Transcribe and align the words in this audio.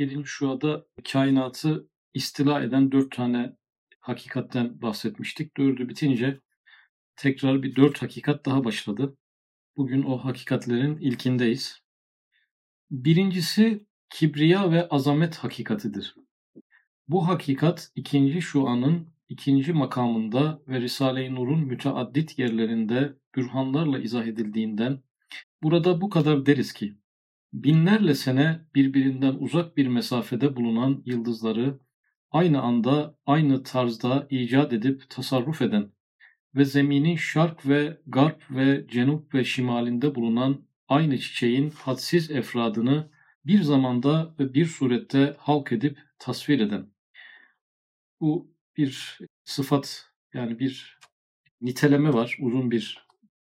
7. 0.00 0.24
şuada 0.24 0.86
kainatı 1.12 1.88
istila 2.14 2.62
eden 2.62 2.92
dört 2.92 3.16
tane 3.16 3.56
hakikatten 4.00 4.82
bahsetmiştik. 4.82 5.56
Dördü 5.56 5.88
bitince 5.88 6.40
tekrar 7.16 7.62
bir 7.62 7.76
dört 7.76 8.02
hakikat 8.02 8.46
daha 8.46 8.64
başladı. 8.64 9.16
Bugün 9.76 10.02
o 10.02 10.18
hakikatlerin 10.18 10.96
ilkindeyiz. 10.98 11.82
Birincisi 12.90 13.86
kibriya 14.10 14.70
ve 14.70 14.88
azamet 14.88 15.36
hakikatidir. 15.36 16.14
Bu 17.08 17.28
hakikat 17.28 17.92
ikinci 17.94 18.42
şuanın 18.42 19.08
ikinci 19.28 19.72
makamında 19.72 20.62
ve 20.68 20.80
Risale-i 20.80 21.34
Nur'un 21.34 21.60
müteaddit 21.60 22.38
yerlerinde 22.38 23.16
bürhanlarla 23.36 23.98
izah 23.98 24.24
edildiğinden 24.26 25.02
burada 25.62 26.00
bu 26.00 26.10
kadar 26.10 26.46
deriz 26.46 26.72
ki 26.72 26.94
binlerle 27.52 28.14
sene 28.14 28.60
birbirinden 28.74 29.34
uzak 29.34 29.76
bir 29.76 29.86
mesafede 29.86 30.56
bulunan 30.56 31.02
yıldızları 31.06 31.78
aynı 32.30 32.60
anda 32.62 33.16
aynı 33.26 33.62
tarzda 33.62 34.26
icat 34.30 34.72
edip 34.72 35.10
tasarruf 35.10 35.62
eden 35.62 35.90
ve 36.54 36.64
zeminin 36.64 37.16
şark 37.16 37.68
ve 37.68 38.00
garp 38.06 38.50
ve 38.50 38.86
cenup 38.88 39.34
ve 39.34 39.44
şimalinde 39.44 40.14
bulunan 40.14 40.62
aynı 40.88 41.18
çiçeğin 41.18 41.70
hadsiz 41.70 42.30
efradını 42.30 43.10
bir 43.46 43.62
zamanda 43.62 44.34
ve 44.38 44.54
bir 44.54 44.66
surette 44.66 45.36
halk 45.38 45.72
edip 45.72 45.98
tasvir 46.18 46.60
eden. 46.60 46.86
Bu 48.20 48.54
bir 48.76 49.18
sıfat 49.44 50.10
yani 50.34 50.58
bir 50.58 50.98
niteleme 51.60 52.12
var, 52.12 52.36
uzun 52.40 52.70
bir 52.70 53.06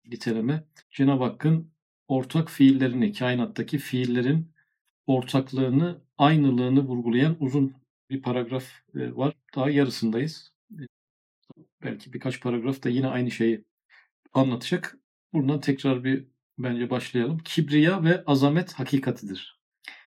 niteleme. 0.05 0.65
Cenab-ı 0.91 1.25
Hakk'ın 1.25 1.73
ortak 2.11 2.51
fiillerini, 2.51 3.13
kainattaki 3.13 3.79
fiillerin 3.79 4.53
ortaklığını, 5.07 6.01
aynılığını 6.19 6.81
vurgulayan 6.81 7.37
uzun 7.41 7.75
bir 8.11 8.23
paragraf 8.23 8.65
e, 8.95 9.17
var. 9.17 9.35
Daha 9.57 9.71
yarısındayız. 9.71 10.53
Belki 11.83 12.13
birkaç 12.13 12.41
paragraf 12.41 12.83
da 12.83 12.89
yine 12.89 13.07
aynı 13.07 13.31
şeyi 13.31 13.65
anlatacak. 14.33 14.99
Buradan 15.33 15.61
tekrar 15.61 16.05
bir 16.05 16.27
bence 16.59 16.91
başlayalım. 16.91 17.39
Kibriya 17.39 18.05
ve 18.05 18.25
azamet 18.25 18.73
hakikatidir. 18.73 19.61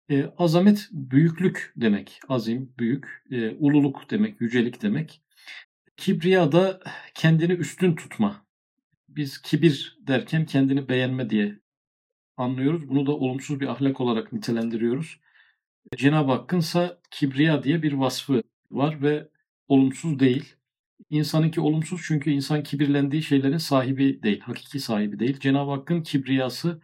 E, 0.09 0.25
azamet 0.37 0.89
büyüklük 0.91 1.73
demek. 1.75 2.19
Azim, 2.29 2.73
büyük. 2.79 3.23
E, 3.31 3.49
ululuk 3.49 4.09
demek, 4.09 4.41
yücelik 4.41 4.81
demek. 4.81 5.21
Kibriya 5.97 6.51
da 6.51 6.79
kendini 7.15 7.53
üstün 7.53 7.95
tutma. 7.95 8.45
Biz 9.09 9.41
kibir 9.41 9.97
derken 10.07 10.45
kendini 10.45 10.89
beğenme 10.89 11.29
diye 11.29 11.61
anlıyoruz. 12.41 12.89
Bunu 12.89 13.05
da 13.05 13.11
olumsuz 13.11 13.59
bir 13.59 13.67
ahlak 13.67 14.01
olarak 14.01 14.33
nitelendiriyoruz. 14.33 15.19
Cenab-ı 15.97 16.31
Hakk'ın 16.31 16.59
ise 16.59 16.97
kibriya 17.11 17.63
diye 17.63 17.83
bir 17.83 17.93
vasfı 17.93 18.43
var 18.71 19.01
ve 19.01 19.27
olumsuz 19.67 20.19
değil. 20.19 20.55
İnsanınki 21.09 21.61
olumsuz 21.61 22.01
çünkü 22.07 22.31
insan 22.31 22.63
kibirlendiği 22.63 23.23
şeylerin 23.23 23.57
sahibi 23.57 24.23
değil, 24.23 24.39
hakiki 24.39 24.79
sahibi 24.79 25.19
değil. 25.19 25.39
Cenab-ı 25.39 25.71
Hakk'ın 25.71 26.01
kibriyası 26.03 26.81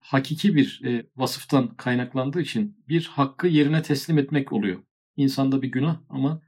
hakiki 0.00 0.56
bir 0.56 0.80
e, 0.84 1.06
vasıftan 1.16 1.76
kaynaklandığı 1.76 2.40
için 2.40 2.76
bir 2.88 3.06
hakkı 3.06 3.46
yerine 3.48 3.82
teslim 3.82 4.18
etmek 4.18 4.52
oluyor. 4.52 4.82
İnsanda 5.16 5.62
bir 5.62 5.72
günah 5.72 6.00
ama 6.08 6.42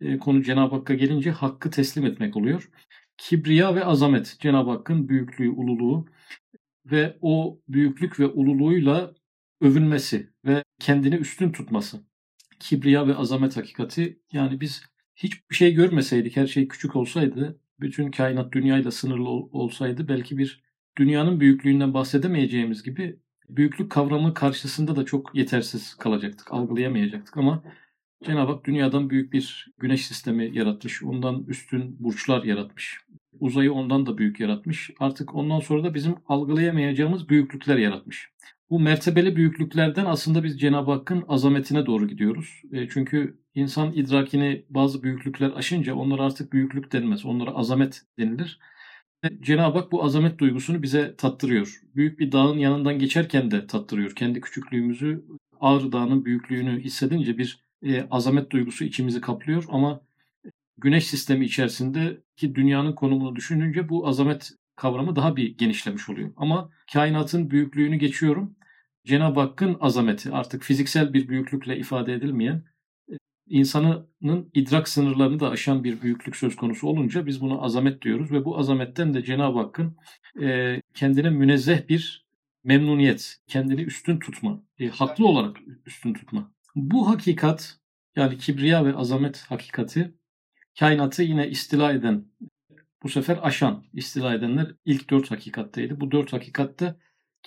e, 0.00 0.18
konu 0.18 0.42
Cenab-ı 0.42 0.74
Hakk'a 0.74 0.94
gelince 0.94 1.30
hakkı 1.30 1.70
teslim 1.70 2.06
etmek 2.06 2.36
oluyor. 2.36 2.70
Kibriya 3.18 3.74
ve 3.74 3.84
azamet, 3.84 4.36
Cenab-ı 4.40 4.70
Hakk'ın 4.70 5.08
büyüklüğü, 5.08 5.50
ululuğu 5.50 6.06
ve 6.86 7.18
o 7.20 7.60
büyüklük 7.68 8.20
ve 8.20 8.26
ululuğuyla 8.26 9.14
övünmesi 9.60 10.30
ve 10.44 10.62
kendini 10.80 11.14
üstün 11.14 11.52
tutması. 11.52 12.00
Kibriya 12.60 13.08
ve 13.08 13.14
azamet 13.14 13.56
hakikati 13.56 14.20
yani 14.32 14.60
biz 14.60 14.82
hiçbir 15.16 15.54
şey 15.54 15.74
görmeseydik, 15.74 16.36
her 16.36 16.46
şey 16.46 16.68
küçük 16.68 16.96
olsaydı, 16.96 17.60
bütün 17.80 18.10
kainat 18.10 18.52
dünyayla 18.52 18.90
sınırlı 18.90 19.28
olsaydı 19.28 20.08
belki 20.08 20.38
bir 20.38 20.62
dünyanın 20.98 21.40
büyüklüğünden 21.40 21.94
bahsedemeyeceğimiz 21.94 22.82
gibi 22.82 23.18
büyüklük 23.48 23.90
kavramı 23.90 24.34
karşısında 24.34 24.96
da 24.96 25.04
çok 25.04 25.34
yetersiz 25.34 25.94
kalacaktık, 25.94 26.52
algılayamayacaktık 26.52 27.36
ama 27.36 27.64
Cenab-ı 28.24 28.52
Hak 28.52 28.64
dünyadan 28.64 29.10
büyük 29.10 29.32
bir 29.32 29.72
güneş 29.78 30.06
sistemi 30.06 30.58
yaratmış, 30.58 31.02
ondan 31.02 31.44
üstün 31.48 31.96
burçlar 32.00 32.44
yaratmış, 32.44 32.98
uzayı 33.42 33.72
ondan 33.72 34.06
da 34.06 34.18
büyük 34.18 34.40
yaratmış. 34.40 34.90
Artık 35.00 35.34
ondan 35.34 35.60
sonra 35.60 35.84
da 35.84 35.94
bizim 35.94 36.14
algılayamayacağımız 36.28 37.28
büyüklükler 37.28 37.76
yaratmış. 37.76 38.32
Bu 38.70 38.80
mertebeli 38.80 39.36
büyüklüklerden 39.36 40.04
aslında 40.04 40.44
biz 40.44 40.60
Cenab-ı 40.60 40.90
Hakk'ın 40.90 41.24
azametine 41.28 41.86
doğru 41.86 42.08
gidiyoruz. 42.08 42.62
E, 42.72 42.88
çünkü 42.88 43.38
insan 43.54 43.92
idrakini 43.92 44.64
bazı 44.70 45.02
büyüklükler 45.02 45.50
aşınca 45.56 45.94
onlara 45.94 46.22
artık 46.22 46.52
büyüklük 46.52 46.92
denmez. 46.92 47.24
Onlara 47.24 47.50
azamet 47.50 48.02
denilir. 48.18 48.58
Cenab-ı 49.40 49.78
Hak 49.78 49.92
bu 49.92 50.04
azamet 50.04 50.38
duygusunu 50.38 50.82
bize 50.82 51.16
tattırıyor. 51.16 51.80
Büyük 51.96 52.18
bir 52.18 52.32
dağın 52.32 52.58
yanından 52.58 52.98
geçerken 52.98 53.50
de 53.50 53.66
tattırıyor. 53.66 54.14
Kendi 54.14 54.40
küçüklüğümüzü, 54.40 55.24
Ağrı 55.60 55.92
Dağı'nın 55.92 56.24
büyüklüğünü 56.24 56.80
hissedince 56.80 57.38
bir 57.38 57.64
e, 57.82 58.06
azamet 58.10 58.50
duygusu 58.50 58.84
içimizi 58.84 59.20
kaplıyor. 59.20 59.64
Ama 59.68 60.00
güneş 60.78 61.06
sistemi 61.06 61.44
içerisindeki 61.44 62.54
dünyanın 62.54 62.92
konumunu 62.92 63.36
düşününce 63.36 63.88
bu 63.88 64.08
azamet 64.08 64.52
kavramı 64.76 65.16
daha 65.16 65.36
bir 65.36 65.58
genişlemiş 65.58 66.08
oluyor. 66.08 66.32
Ama 66.36 66.70
kainatın 66.92 67.50
büyüklüğünü 67.50 67.96
geçiyorum. 67.96 68.56
Cenab-ı 69.04 69.40
Hakk'ın 69.40 69.76
azameti 69.80 70.30
artık 70.30 70.62
fiziksel 70.62 71.12
bir 71.12 71.28
büyüklükle 71.28 71.78
ifade 71.78 72.12
edilmeyen 72.12 72.64
insanının 73.46 74.50
idrak 74.54 74.88
sınırlarını 74.88 75.40
da 75.40 75.50
aşan 75.50 75.84
bir 75.84 76.02
büyüklük 76.02 76.36
söz 76.36 76.56
konusu 76.56 76.86
olunca 76.88 77.26
biz 77.26 77.40
buna 77.40 77.60
azamet 77.60 78.02
diyoruz 78.02 78.32
ve 78.32 78.44
bu 78.44 78.58
azametten 78.58 79.14
de 79.14 79.24
Cenab-ı 79.24 79.58
Hakk'ın 79.58 79.96
e, 80.42 80.80
kendine 80.94 81.30
münezzeh 81.30 81.88
bir 81.88 82.26
memnuniyet, 82.64 83.36
kendini 83.46 83.82
üstün 83.82 84.18
tutma, 84.18 84.62
e, 84.78 84.88
haklı 84.88 85.26
olarak 85.26 85.56
üstün 85.86 86.12
tutma. 86.12 86.52
Bu 86.74 87.08
hakikat 87.10 87.76
yani 88.16 88.38
kibriya 88.38 88.84
ve 88.84 88.94
azamet 88.94 89.44
hakikati 89.48 90.14
kainatı 90.78 91.22
yine 91.22 91.48
istila 91.48 91.92
eden, 91.92 92.24
bu 93.02 93.08
sefer 93.08 93.38
aşan, 93.42 93.84
istila 93.92 94.34
edenler 94.34 94.74
ilk 94.84 95.10
dört 95.10 95.30
hakikatteydi. 95.30 96.00
Bu 96.00 96.10
dört 96.10 96.32
hakikatte 96.32 96.96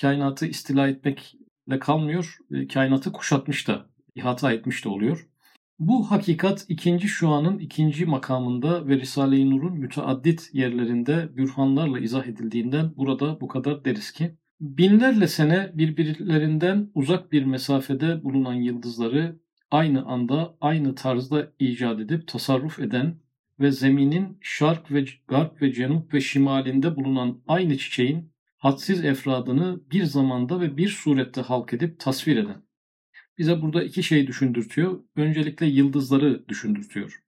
kainatı 0.01 0.45
istila 0.45 0.87
etmekle 0.87 1.79
kalmıyor, 1.79 2.37
e, 2.51 2.67
kainatı 2.67 3.11
kuşatmış 3.11 3.67
da, 3.67 3.89
ihata 4.15 4.51
etmiş 4.51 4.85
de 4.85 4.89
oluyor. 4.89 5.27
Bu 5.79 6.11
hakikat 6.11 6.65
ikinci 6.69 7.07
şuanın 7.07 7.59
ikinci 7.59 8.05
makamında 8.05 8.87
ve 8.87 8.97
Risale-i 8.99 9.49
Nur'un 9.49 9.77
müteaddit 9.77 10.49
yerlerinde 10.53 11.37
bürhanlarla 11.37 11.99
izah 11.99 12.25
edildiğinden 12.25 12.93
burada 12.97 13.41
bu 13.41 13.47
kadar 13.47 13.85
deriz 13.85 14.11
ki 14.11 14.35
binlerle 14.61 15.27
sene 15.27 15.71
birbirlerinden 15.73 16.91
uzak 16.93 17.31
bir 17.31 17.45
mesafede 17.45 18.23
bulunan 18.23 18.53
yıldızları 18.53 19.39
aynı 19.71 20.05
anda 20.05 20.57
aynı 20.61 20.95
tarzda 20.95 21.53
icat 21.59 21.99
edip 21.99 22.27
tasarruf 22.27 22.79
eden 22.79 23.19
ve 23.59 23.71
zeminin 23.71 24.37
şark 24.41 24.91
ve 24.91 25.05
garp 25.27 25.61
ve 25.61 25.73
cenup 25.73 26.13
ve 26.13 26.21
şimalinde 26.21 26.95
bulunan 26.95 27.43
aynı 27.47 27.77
çiçeğin 27.77 28.33
hadsiz 28.57 29.05
efradını 29.05 29.81
bir 29.91 30.03
zamanda 30.03 30.61
ve 30.61 30.77
bir 30.77 30.89
surette 30.89 31.41
halk 31.41 31.73
edip 31.73 31.99
tasvir 31.99 32.37
eden 32.37 32.65
bize 33.37 33.61
burada 33.61 33.83
iki 33.83 34.03
şey 34.03 34.27
düşündürtüyor. 34.27 35.03
Öncelikle 35.15 35.65
yıldızları 35.65 36.47
düşündürtüyor. 36.47 37.21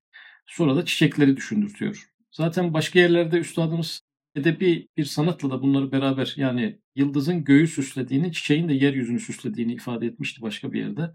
Sonra 0.46 0.75
da 0.75 0.86
çiçekleri 0.86 1.38
düşündürtüyor. 1.38 2.12
Zaten 2.31 2.74
başka 2.74 3.00
yerlerde 3.00 3.38
üstadımız 3.38 4.02
edebi 4.36 4.88
bir 4.98 5.06
sanatla 5.06 5.50
da 5.50 5.62
bunları 5.62 5.92
beraber 5.92 6.34
yani 6.38 6.80
yıldızın 6.96 7.44
göğü 7.44 7.68
süslediğini, 7.68 8.34
çiçeğin 8.34 8.69
de 8.69 8.74
yeryüzünü 8.74 9.19
süslediğini 9.19 9.74
ifade 9.74 10.06
etmişti 10.06 10.42
başka 10.42 10.74
bir 10.74 10.80
yerde. 10.80 11.13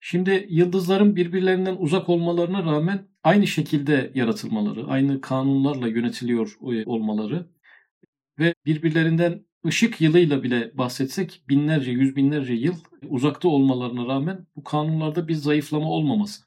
Şimdi 0.00 0.46
yıldızların 0.50 1.16
birbirlerinden 1.16 1.76
uzak 1.78 2.08
olmalarına 2.08 2.64
rağmen 2.64 3.08
aynı 3.24 3.46
şekilde 3.46 4.12
yaratılmaları, 4.14 4.86
aynı 4.86 5.20
kanunlarla 5.20 5.88
yönetiliyor 5.88 6.56
olmaları 6.86 7.46
ve 8.38 8.54
birbirlerinden 8.66 9.44
ışık 9.66 10.00
yılıyla 10.00 10.42
bile 10.42 10.70
bahsetsek 10.78 11.42
binlerce, 11.48 11.90
yüz 11.90 12.16
binlerce 12.16 12.52
yıl 12.54 12.74
uzakta 13.08 13.48
olmalarına 13.48 14.06
rağmen 14.06 14.46
bu 14.56 14.64
kanunlarda 14.64 15.28
bir 15.28 15.34
zayıflama 15.34 15.90
olmaması. 15.90 16.42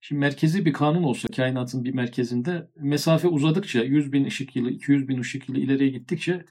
Şimdi 0.00 0.20
merkezi 0.20 0.66
bir 0.66 0.72
kanun 0.72 1.02
olsa 1.02 1.28
kainatın 1.28 1.84
bir 1.84 1.94
merkezinde 1.94 2.70
mesafe 2.76 3.28
uzadıkça 3.28 3.82
100 3.84 4.12
bin 4.12 4.24
ışık 4.24 4.56
yılı, 4.56 4.70
200 4.70 5.08
bin 5.08 5.20
ışık 5.20 5.48
yılı 5.48 5.58
ileriye 5.58 5.90
gittikçe 5.90 6.44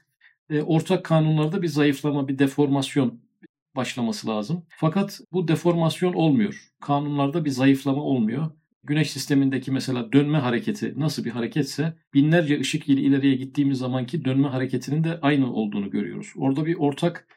e, 0.50 0.62
ortak 0.62 1.04
kanunlarda 1.04 1.62
bir 1.62 1.68
zayıflama, 1.68 2.28
bir 2.28 2.38
deformasyon 2.38 3.25
başlaması 3.76 4.28
lazım. 4.28 4.66
Fakat 4.68 5.20
bu 5.32 5.48
deformasyon 5.48 6.12
olmuyor. 6.12 6.72
Kanunlarda 6.80 7.44
bir 7.44 7.50
zayıflama 7.50 8.02
olmuyor. 8.02 8.50
Güneş 8.84 9.10
sistemindeki 9.10 9.70
mesela 9.70 10.12
dönme 10.12 10.38
hareketi 10.38 10.94
nasıl 10.96 11.24
bir 11.24 11.30
hareketse 11.30 11.96
binlerce 12.14 12.60
ışık 12.60 12.88
yılı 12.88 13.00
ileriye 13.00 13.34
gittiğimiz 13.34 13.78
zamanki 13.78 14.24
dönme 14.24 14.48
hareketinin 14.48 15.04
de 15.04 15.18
aynı 15.22 15.52
olduğunu 15.52 15.90
görüyoruz. 15.90 16.32
Orada 16.36 16.66
bir 16.66 16.74
ortak 16.74 17.28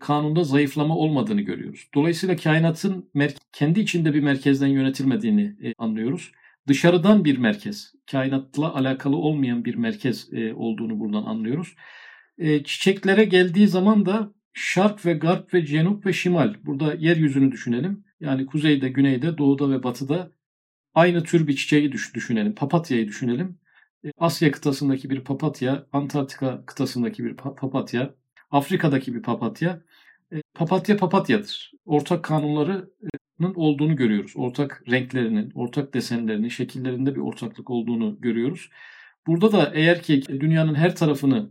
kanunda 0.00 0.44
zayıflama 0.44 0.96
olmadığını 0.96 1.40
görüyoruz. 1.40 1.88
Dolayısıyla 1.94 2.36
kainatın 2.36 3.10
kendi 3.52 3.80
içinde 3.80 4.14
bir 4.14 4.20
merkezden 4.20 4.66
yönetilmediğini 4.66 5.56
e, 5.62 5.74
anlıyoruz. 5.78 6.32
Dışarıdan 6.68 7.24
bir 7.24 7.38
merkez, 7.38 7.92
kainatla 8.10 8.74
alakalı 8.74 9.16
olmayan 9.16 9.64
bir 9.64 9.74
merkez 9.74 10.32
e, 10.32 10.54
olduğunu 10.54 11.00
buradan 11.00 11.24
anlıyoruz. 11.24 11.74
E, 12.38 12.64
çiçeklere 12.64 13.24
geldiği 13.24 13.68
zaman 13.68 14.06
da 14.06 14.32
şark 14.52 15.06
ve 15.06 15.12
garp 15.12 15.54
ve 15.54 15.66
cenup 15.66 16.06
ve 16.06 16.12
şimal. 16.12 16.54
Burada 16.64 16.94
yeryüzünü 16.94 17.52
düşünelim. 17.52 18.04
Yani 18.20 18.46
kuzeyde, 18.46 18.88
güneyde, 18.88 19.38
doğuda 19.38 19.70
ve 19.70 19.82
batıda 19.82 20.32
aynı 20.94 21.24
tür 21.24 21.46
bir 21.46 21.56
çiçeği 21.56 21.92
düşünelim. 21.92 22.54
Papatyayı 22.54 23.08
düşünelim. 23.08 23.58
Asya 24.18 24.50
kıtasındaki 24.50 25.10
bir 25.10 25.24
papatya, 25.24 25.86
Antarktika 25.92 26.66
kıtasındaki 26.66 27.24
bir 27.24 27.36
papatya, 27.36 28.14
Afrika'daki 28.50 29.14
bir 29.14 29.22
papatya. 29.22 29.82
E, 30.32 30.42
papatya 30.54 30.96
papatyadır. 30.96 31.72
Ortak 31.84 32.24
kanunlarının 32.24 33.54
olduğunu 33.54 33.96
görüyoruz. 33.96 34.32
Ortak 34.36 34.84
renklerinin, 34.90 35.50
ortak 35.54 35.94
desenlerinin, 35.94 36.48
şekillerinde 36.48 37.14
bir 37.14 37.20
ortaklık 37.20 37.70
olduğunu 37.70 38.20
görüyoruz. 38.20 38.70
Burada 39.26 39.52
da 39.52 39.72
eğer 39.74 40.02
ki 40.02 40.22
dünyanın 40.28 40.74
her 40.74 40.96
tarafını 40.96 41.50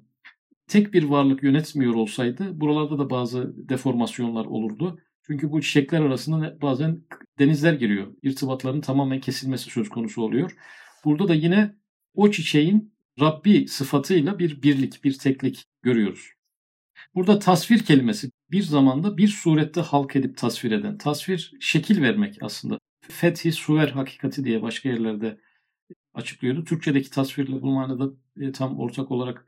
tek 0.70 0.94
bir 0.94 1.04
varlık 1.04 1.44
yönetmiyor 1.44 1.94
olsaydı 1.94 2.62
buralarda 2.62 3.00
da 3.00 3.10
bazı 3.10 3.70
deformasyonlar 3.70 4.46
olurdu. 4.46 5.00
Çünkü 5.28 5.52
bu 5.52 5.62
çiçekler 5.62 6.02
arasında 6.02 6.62
bazen 6.62 7.02
denizler 7.40 7.74
giriyor. 7.74 8.08
İrtibatların 8.24 8.82
tamamen 8.82 9.20
kesilmesi 9.20 9.70
söz 9.70 9.90
konusu 9.90 10.22
oluyor. 10.22 10.56
Burada 11.06 11.28
da 11.28 11.36
yine 11.36 11.76
o 12.16 12.32
çiçeğin 12.32 12.94
Rabbi 13.20 13.68
sıfatıyla 13.68 14.40
bir 14.40 14.62
birlik, 14.62 15.04
bir 15.04 15.18
teklik 15.18 15.66
görüyoruz. 15.82 16.30
Burada 17.16 17.40
tasvir 17.40 17.80
kelimesi 17.80 18.32
bir 18.52 18.62
zamanda 18.62 19.18
bir 19.18 19.28
surette 19.28 19.82
halk 19.82 20.16
edip 20.16 20.38
tasvir 20.38 20.72
eden, 20.72 20.98
tasvir 20.98 21.54
şekil 21.60 22.02
vermek 22.02 22.38
aslında. 22.42 22.80
Fethi 23.02 23.52
suver 23.52 23.88
hakikati 23.88 24.44
diye 24.44 24.62
başka 24.62 24.90
yerlerde 24.90 25.40
açıklıyordu. 26.14 26.64
Türkçedeki 26.64 27.10
tasvirle 27.10 27.62
bu 27.62 27.72
manada 27.72 28.14
e, 28.40 28.52
tam 28.52 28.80
ortak 28.80 29.12
olarak 29.12 29.46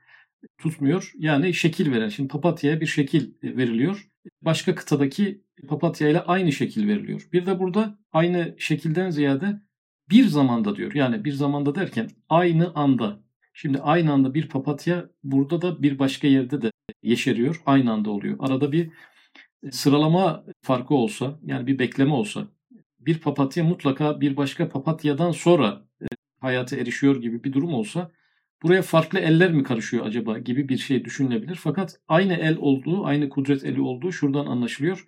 tutmuyor. 0.57 1.11
Yani 1.17 1.53
şekil 1.53 1.91
veren. 1.91 2.09
Şimdi 2.09 2.27
papatyaya 2.27 2.81
bir 2.81 2.85
şekil 2.85 3.33
veriliyor. 3.43 4.07
Başka 4.41 4.75
kıtadaki 4.75 5.43
papatya 5.67 6.09
ile 6.09 6.21
aynı 6.21 6.51
şekil 6.51 6.87
veriliyor. 6.87 7.29
Bir 7.33 7.45
de 7.45 7.59
burada 7.59 7.99
aynı 8.13 8.55
şekilden 8.57 9.09
ziyade 9.09 9.61
bir 10.09 10.25
zamanda 10.25 10.75
diyor. 10.75 10.93
Yani 10.93 11.25
bir 11.25 11.33
zamanda 11.33 11.75
derken 11.75 12.09
aynı 12.29 12.71
anda. 12.75 13.19
Şimdi 13.53 13.79
aynı 13.79 14.13
anda 14.13 14.33
bir 14.33 14.49
papatya 14.49 15.09
burada 15.23 15.61
da 15.61 15.83
bir 15.83 15.99
başka 15.99 16.27
yerde 16.27 16.61
de 16.61 16.71
yeşeriyor. 17.03 17.61
Aynı 17.65 17.91
anda 17.91 18.09
oluyor. 18.09 18.35
Arada 18.39 18.71
bir 18.71 18.91
sıralama 19.71 20.45
farkı 20.61 20.93
olsa 20.93 21.39
yani 21.45 21.67
bir 21.67 21.79
bekleme 21.79 22.13
olsa 22.13 22.47
bir 22.99 23.19
papatya 23.19 23.63
mutlaka 23.63 24.21
bir 24.21 24.37
başka 24.37 24.69
papatyadan 24.69 25.31
sonra 25.31 25.85
e, 26.01 26.05
hayata 26.39 26.75
erişiyor 26.75 27.21
gibi 27.21 27.43
bir 27.43 27.53
durum 27.53 27.73
olsa 27.73 28.11
buraya 28.63 28.81
farklı 28.81 29.19
eller 29.19 29.51
mi 29.51 29.63
karışıyor 29.63 30.05
acaba 30.05 30.39
gibi 30.39 30.69
bir 30.69 30.77
şey 30.77 31.05
düşünülebilir. 31.05 31.55
Fakat 31.55 31.99
aynı 32.07 32.33
el 32.33 32.57
olduğu, 32.57 33.05
aynı 33.05 33.29
kudret 33.29 33.63
eli 33.63 33.81
olduğu 33.81 34.11
şuradan 34.11 34.45
anlaşılıyor. 34.45 35.05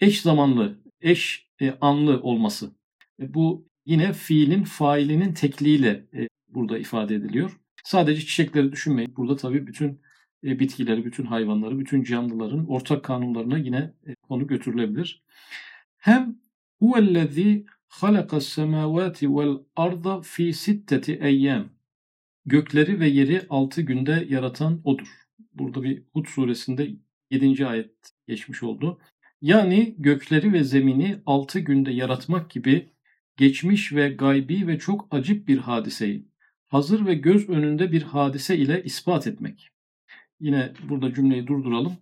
Eş 0.00 0.20
zamanlı, 0.20 0.78
eş 1.00 1.46
e, 1.60 1.74
anlı 1.80 2.20
olması. 2.22 2.72
E, 3.20 3.34
bu 3.34 3.68
yine 3.86 4.12
fiilin 4.12 4.64
failinin 4.64 5.34
tekliğiyle 5.34 6.06
e, 6.14 6.28
burada 6.48 6.78
ifade 6.78 7.14
ediliyor. 7.14 7.60
Sadece 7.84 8.20
çiçekleri 8.20 8.72
düşünmeyin. 8.72 9.16
Burada 9.16 9.36
tabii 9.36 9.66
bütün 9.66 10.00
e, 10.44 10.58
bitkileri, 10.58 11.04
bütün 11.04 11.24
hayvanları, 11.24 11.78
bütün 11.78 12.02
canlıların 12.02 12.66
ortak 12.66 13.04
kanunlarına 13.04 13.58
yine 13.58 13.92
e, 14.06 14.14
konu 14.14 14.46
götürülebilir. 14.46 15.22
Hem 15.96 16.36
huvellezî 16.78 17.66
halakas 17.88 18.46
semâvâti 18.46 19.36
vel 19.36 19.58
arda 19.76 20.20
fi 20.20 20.52
sitteti 20.52 21.14
eyyâm. 21.22 21.70
Gökleri 22.46 23.00
ve 23.00 23.08
yeri 23.08 23.46
altı 23.50 23.82
günde 23.82 24.26
yaratan 24.28 24.80
odur. 24.84 25.08
Burada 25.54 25.82
bir 25.82 26.02
Hud 26.12 26.26
suresinde 26.26 26.90
7. 27.30 27.66
ayet 27.66 28.12
geçmiş 28.28 28.62
oldu. 28.62 28.98
Yani 29.40 29.94
gökleri 29.98 30.52
ve 30.52 30.64
zemini 30.64 31.22
altı 31.26 31.60
günde 31.60 31.90
yaratmak 31.90 32.50
gibi 32.50 32.92
geçmiş 33.36 33.92
ve 33.92 34.08
gaybi 34.08 34.66
ve 34.66 34.78
çok 34.78 35.08
acip 35.10 35.48
bir 35.48 35.58
hadiseyi 35.58 36.28
hazır 36.68 37.06
ve 37.06 37.14
göz 37.14 37.48
önünde 37.48 37.92
bir 37.92 38.02
hadise 38.02 38.56
ile 38.56 38.82
ispat 38.84 39.26
etmek. 39.26 39.68
Yine 40.40 40.72
burada 40.88 41.14
cümleyi 41.14 41.46
durduralım. 41.46 41.96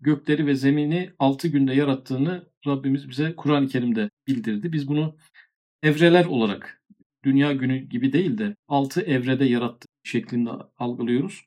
Gökleri 0.00 0.46
ve 0.46 0.54
zemini 0.54 1.10
altı 1.18 1.48
günde 1.48 1.74
yarattığını 1.74 2.44
Rabbimiz 2.66 3.08
bize 3.08 3.36
Kur'an-ı 3.36 3.68
Kerim'de 3.68 4.10
bildirdi. 4.26 4.72
Biz 4.72 4.88
bunu 4.88 5.16
evreler 5.82 6.24
olarak 6.24 6.83
dünya 7.24 7.52
günü 7.52 7.78
gibi 7.78 8.12
değil 8.12 8.38
de 8.38 8.56
altı 8.68 9.00
evrede 9.02 9.44
yarattı 9.44 9.86
şeklinde 10.04 10.50
algılıyoruz. 10.78 11.44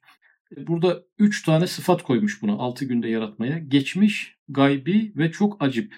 Burada 0.58 1.04
üç 1.20 1.44
tane 1.44 1.68
sıfat 1.68 2.04
koymuş 2.04 2.42
buna 2.42 2.54
altı 2.54 2.86
günde 2.86 3.08
yaratmaya. 3.10 3.58
Geçmiş, 3.58 4.36
gaybi 4.50 5.14
ve 5.16 5.32
çok 5.32 5.64
acip. 5.64 5.96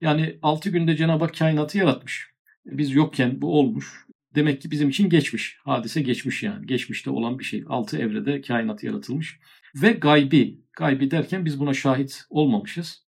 Yani 0.00 0.38
altı 0.42 0.70
günde 0.70 0.96
Cenab-ı 0.96 1.24
Hak 1.24 1.38
kainatı 1.38 1.78
yaratmış. 1.78 2.30
Biz 2.66 2.94
yokken 2.94 3.42
bu 3.42 3.58
olmuş. 3.58 4.06
Demek 4.34 4.62
ki 4.62 4.70
bizim 4.70 4.88
için 4.88 5.08
geçmiş. 5.08 5.58
Hadise 5.64 6.02
geçmiş 6.02 6.42
yani. 6.42 6.66
Geçmişte 6.66 7.10
olan 7.10 7.38
bir 7.38 7.44
şey. 7.44 7.64
Altı 7.68 7.98
evrede 7.98 8.40
kainat 8.40 8.84
yaratılmış. 8.84 9.40
Ve 9.74 9.92
gaybi. 9.92 10.60
Gaybi 10.72 11.10
derken 11.10 11.44
biz 11.44 11.60
buna 11.60 11.74
şahit 11.74 12.24
olmamışız. 12.30 13.05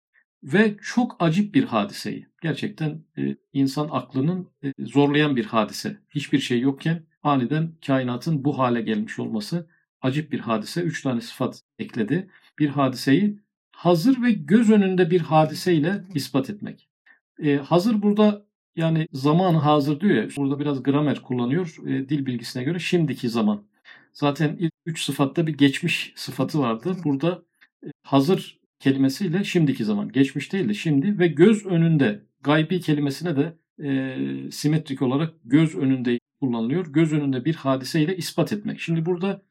Ve 0.45 0.77
çok 0.81 1.15
acip 1.19 1.55
bir 1.55 1.63
hadiseyi. 1.63 2.27
Gerçekten 2.41 3.03
e, 3.17 3.35
insan 3.53 3.89
aklının 3.91 4.49
e, 4.63 4.73
zorlayan 4.79 5.35
bir 5.35 5.45
hadise. 5.45 5.97
Hiçbir 6.09 6.39
şey 6.39 6.59
yokken 6.59 7.03
aniden 7.23 7.71
kainatın 7.85 8.45
bu 8.45 8.59
hale 8.59 8.81
gelmiş 8.81 9.19
olması 9.19 9.67
acip 10.01 10.31
bir 10.31 10.39
hadise. 10.39 10.81
Üç 10.81 11.01
tane 11.01 11.21
sıfat 11.21 11.61
ekledi. 11.79 12.29
Bir 12.59 12.69
hadiseyi 12.69 13.39
hazır 13.71 14.21
ve 14.21 14.31
göz 14.31 14.71
önünde 14.71 15.11
bir 15.11 15.21
hadiseyle 15.21 16.03
ispat 16.15 16.49
etmek. 16.49 16.87
E, 17.43 17.55
hazır 17.55 18.01
burada 18.01 18.45
yani 18.75 19.07
zaman 19.11 19.53
hazır 19.53 19.99
diyor 19.99 20.15
ya, 20.15 20.27
burada 20.37 20.59
biraz 20.59 20.83
gramer 20.83 21.21
kullanıyor 21.21 21.75
e, 21.87 22.09
dil 22.09 22.25
bilgisine 22.25 22.63
göre 22.63 22.79
şimdiki 22.79 23.29
zaman. 23.29 23.63
Zaten 24.13 24.57
ilk 24.59 24.73
üç 24.85 25.03
sıfatta 25.03 25.47
bir 25.47 25.57
geçmiş 25.57 26.13
sıfatı 26.15 26.59
vardı. 26.59 26.97
Burada 27.03 27.43
e, 27.85 27.87
hazır 28.03 28.59
kelimesiyle 28.79 29.43
şimdiki 29.43 29.85
zaman. 29.85 30.11
Geçmiş 30.11 30.53
değil 30.53 30.69
de 30.69 30.73
şimdi 30.73 31.19
ve 31.19 31.27
göz 31.27 31.65
önünde 31.65 32.21
gaybi 32.43 32.81
kelimesine 32.81 33.35
de 33.35 33.57
e, 33.83 34.51
simetrik 34.51 35.01
olarak 35.01 35.33
göz 35.45 35.75
önünde 35.75 36.19
kullanılıyor. 36.41 36.93
Göz 36.93 37.13
önünde 37.13 37.45
bir 37.45 37.55
hadiseyle 37.55 38.17
ispat 38.17 38.53
etmek. 38.53 38.79
Şimdi 38.79 39.05
burada 39.05 39.41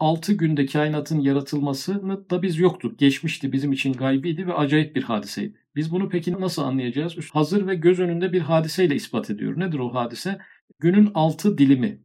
6 0.00 0.32
günde 0.32 0.66
kainatın 0.66 1.20
yaratılmasını 1.20 2.30
da 2.30 2.42
biz 2.42 2.58
yoktuk. 2.58 2.98
Geçmişti, 2.98 3.52
bizim 3.52 3.72
için 3.72 3.92
gaybiydi 3.92 4.46
ve 4.46 4.54
acayip 4.54 4.96
bir 4.96 5.02
hadiseydi. 5.02 5.54
Biz 5.76 5.92
bunu 5.92 6.08
peki 6.08 6.32
nasıl 6.32 6.62
anlayacağız? 6.62 7.16
Hazır 7.32 7.66
ve 7.66 7.74
göz 7.74 8.00
önünde 8.00 8.32
bir 8.32 8.40
hadiseyle 8.40 8.94
ispat 8.94 9.30
ediyor. 9.30 9.60
Nedir 9.60 9.78
o 9.78 9.94
hadise? 9.94 10.38
Günün 10.78 11.10
altı 11.14 11.58
dilimi. 11.58 12.00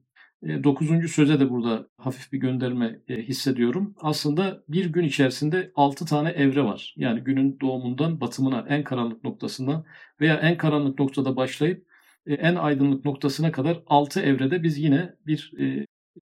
E, 0.45 0.63
dokuzuncu 0.63 1.09
söze 1.09 1.39
de 1.39 1.49
burada 1.49 1.87
hafif 1.97 2.33
bir 2.33 2.37
gönderme 2.37 2.99
e, 3.07 3.15
hissediyorum. 3.21 3.95
Aslında 4.01 4.63
bir 4.69 4.85
gün 4.85 5.03
içerisinde 5.03 5.71
altı 5.75 6.05
tane 6.05 6.29
evre 6.29 6.63
var. 6.63 6.93
Yani 6.97 7.21
günün 7.21 7.59
doğumundan 7.59 8.21
batımına, 8.21 8.65
en 8.69 8.83
karanlık 8.83 9.23
noktasından 9.23 9.85
veya 10.21 10.35
en 10.35 10.57
karanlık 10.57 10.99
noktada 10.99 11.35
başlayıp 11.35 11.85
e, 12.25 12.33
en 12.33 12.55
aydınlık 12.55 13.05
noktasına 13.05 13.51
kadar 13.51 13.83
altı 13.87 14.21
evrede 14.21 14.63
biz 14.63 14.77
yine 14.77 15.13
bir 15.27 15.51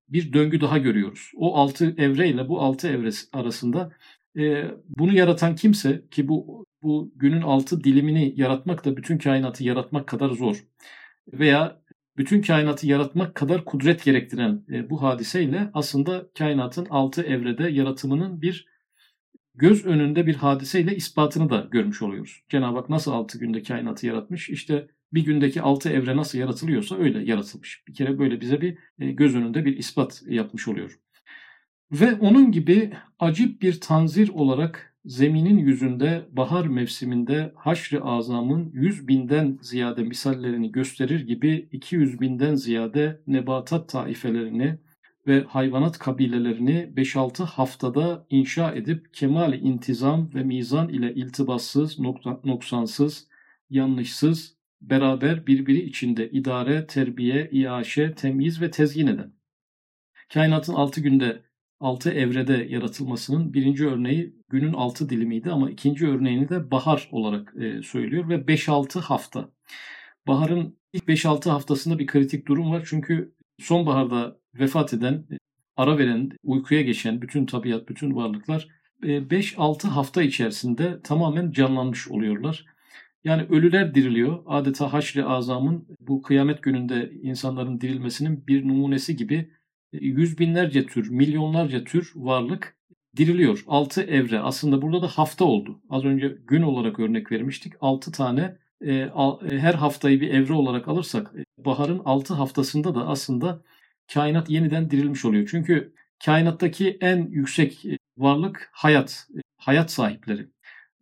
bir 0.10 0.34
döngü 0.34 0.62
daha 0.62 0.78
görüyoruz. 0.78 1.32
O 1.38 1.56
altı 1.56 1.96
evre 1.98 2.30
ile 2.30 2.50
bu 2.50 2.62
altı 2.62 2.88
evre 2.88 3.10
arasında 3.34 3.92
bunu 4.98 5.14
yaratan 5.14 5.56
kimse 5.56 6.02
ki 6.12 6.28
bu 6.28 6.66
bu 6.84 7.12
günün 7.16 7.42
altı 7.42 7.84
dilimini 7.84 8.34
yaratmak 8.36 8.86
da 8.86 8.98
bütün 8.98 9.18
kainatı 9.18 9.64
yaratmak 9.64 10.08
kadar 10.08 10.30
zor 10.30 10.64
veya 11.28 11.83
bütün 12.18 12.42
kainatı 12.42 12.88
yaratmak 12.88 13.36
kadar 13.36 13.66
kudret 13.66 14.04
gerektiren 14.04 14.66
e, 14.70 14.90
bu 14.90 15.02
hadiseyle 15.02 15.70
aslında 15.74 16.30
kainatın 16.38 16.86
altı 16.90 17.24
evrede 17.24 17.70
yaratımının 17.70 18.42
bir 18.42 18.68
göz 19.56 19.86
önünde 19.86 20.28
bir 20.28 20.36
hadiseyle 20.36 20.96
ispatını 20.96 21.50
da 21.50 21.68
görmüş 21.72 22.02
oluyoruz. 22.02 22.44
Cenab-ı 22.50 22.78
Hak 22.78 22.90
nasıl 22.90 23.12
altı 23.12 23.40
günde 23.40 23.64
kainatı 23.64 24.08
yaratmış? 24.08 24.50
İşte 24.50 24.88
bir 25.14 25.26
gündeki 25.26 25.62
altı 25.62 25.90
evre 25.90 26.18
nasıl 26.18 26.38
yaratılıyorsa 26.38 26.98
öyle 26.98 27.24
yaratılmış. 27.24 27.84
Bir 27.88 27.94
kere 27.94 28.20
böyle 28.20 28.42
bize 28.42 28.62
bir 28.62 28.78
e, 29.00 29.12
göz 29.12 29.36
önünde 29.36 29.66
bir 29.66 29.78
ispat 29.78 30.24
yapmış 30.28 30.68
oluyor. 30.68 31.00
Ve 31.92 32.16
onun 32.16 32.52
gibi 32.52 32.94
acip 33.20 33.62
bir 33.62 33.82
tanzir 33.82 34.30
olarak 34.30 34.93
zeminin 35.06 35.58
yüzünde 35.58 36.26
bahar 36.32 36.66
mevsiminde 36.66 37.52
haşr-ı 37.56 38.04
azamın 38.04 38.72
yüz 38.74 39.08
binden 39.08 39.60
ziyade 39.62 40.04
misallerini 40.04 40.72
gösterir 40.72 41.28
gibi 41.28 41.70
200 41.72 42.22
binden 42.22 42.56
ziyade 42.56 43.22
nebatat 43.28 43.90
taifelerini 43.90 44.78
ve 45.28 45.44
hayvanat 45.44 46.00
kabilelerini 46.00 46.94
5-6 46.96 47.44
haftada 47.44 48.26
inşa 48.30 48.72
edip 48.72 49.14
kemal 49.14 49.54
intizam 49.54 50.34
ve 50.34 50.44
mizan 50.44 50.90
ile 50.90 51.14
iltibassız, 51.14 52.00
noksansız, 52.44 53.28
yanlışsız, 53.70 54.58
beraber 54.82 55.48
birbiri 55.48 55.82
içinde 55.82 56.30
idare, 56.30 56.88
terbiye, 56.88 57.50
iaşe, 57.52 58.16
temyiz 58.16 58.62
ve 58.62 58.72
tezyin 58.72 59.08
eden. 59.08 59.34
Kainatın 60.34 60.74
6 60.74 61.02
günde 61.02 61.42
6 61.84 62.12
evrede 62.12 62.68
yaratılmasının 62.70 63.54
birinci 63.54 63.88
örneği 63.88 64.36
günün 64.50 64.74
6 64.74 65.10
dilimiydi 65.10 65.52
ama 65.52 65.72
ikinci 65.72 66.08
örneğini 66.08 66.50
de 66.50 66.72
bahar 66.72 67.10
olarak 67.12 67.54
e, 67.62 67.82
söylüyor 67.82 68.30
ve 68.30 68.36
5-6 68.36 69.00
hafta. 69.00 69.50
Baharın 70.28 70.78
ilk 70.94 71.04
5-6 71.04 71.50
haftasında 71.50 72.00
bir 72.00 72.08
kritik 72.08 72.48
durum 72.48 72.72
var 72.72 72.84
çünkü 72.90 73.34
sonbaharda 73.60 74.38
vefat 74.54 74.94
eden, 74.94 75.26
ara 75.78 75.98
veren, 75.98 76.30
uykuya 76.44 76.82
geçen 76.82 77.22
bütün 77.22 77.46
tabiat, 77.46 77.90
bütün 77.90 78.16
varlıklar 78.16 78.68
5-6 79.02 79.88
e, 79.88 79.90
hafta 79.90 80.24
içerisinde 80.24 81.02
tamamen 81.02 81.52
canlanmış 81.52 82.08
oluyorlar. 82.08 82.66
Yani 83.24 83.44
ölüler 83.50 83.96
diriliyor. 83.96 84.44
Adeta 84.46 84.94
haşr-ı 84.94 85.30
azamın 85.30 85.88
bu 86.00 86.22
kıyamet 86.22 86.64
gününde 86.64 87.12
insanların 87.22 87.82
dirilmesinin 87.82 88.48
bir 88.48 88.68
numunesi 88.68 89.16
gibi 89.16 89.52
yüz 90.02 90.40
binlerce 90.40 90.86
tür, 90.86 91.10
milyonlarca 91.10 91.84
tür 91.84 92.12
varlık 92.16 92.78
diriliyor. 93.18 93.64
Altı 93.68 94.04
evre 94.04 94.40
aslında 94.40 94.82
burada 94.82 95.02
da 95.02 95.08
hafta 95.08 95.46
oldu. 95.46 95.82
Az 95.90 96.06
önce 96.06 96.38
gün 96.48 96.62
olarak 96.62 97.00
örnek 97.00 97.32
vermiştik. 97.32 97.74
Altı 97.82 98.12
tane 98.12 98.58
e, 98.82 98.94
e, 98.94 99.10
her 99.60 99.74
haftayı 99.74 100.22
bir 100.22 100.30
evre 100.30 100.54
olarak 100.54 100.88
alırsak 100.88 101.32
e, 101.38 101.66
baharın 101.66 102.02
altı 102.06 102.34
haftasında 102.34 102.96
da 102.96 103.08
aslında 103.08 103.62
kainat 104.14 104.50
yeniden 104.50 104.92
dirilmiş 104.92 105.26
oluyor. 105.26 105.48
Çünkü 105.52 105.94
kainattaki 106.26 106.98
en 107.02 107.28
yüksek 107.28 107.86
varlık 108.18 108.70
hayat, 108.72 109.28
hayat 109.58 109.92
sahipleri. 109.92 110.48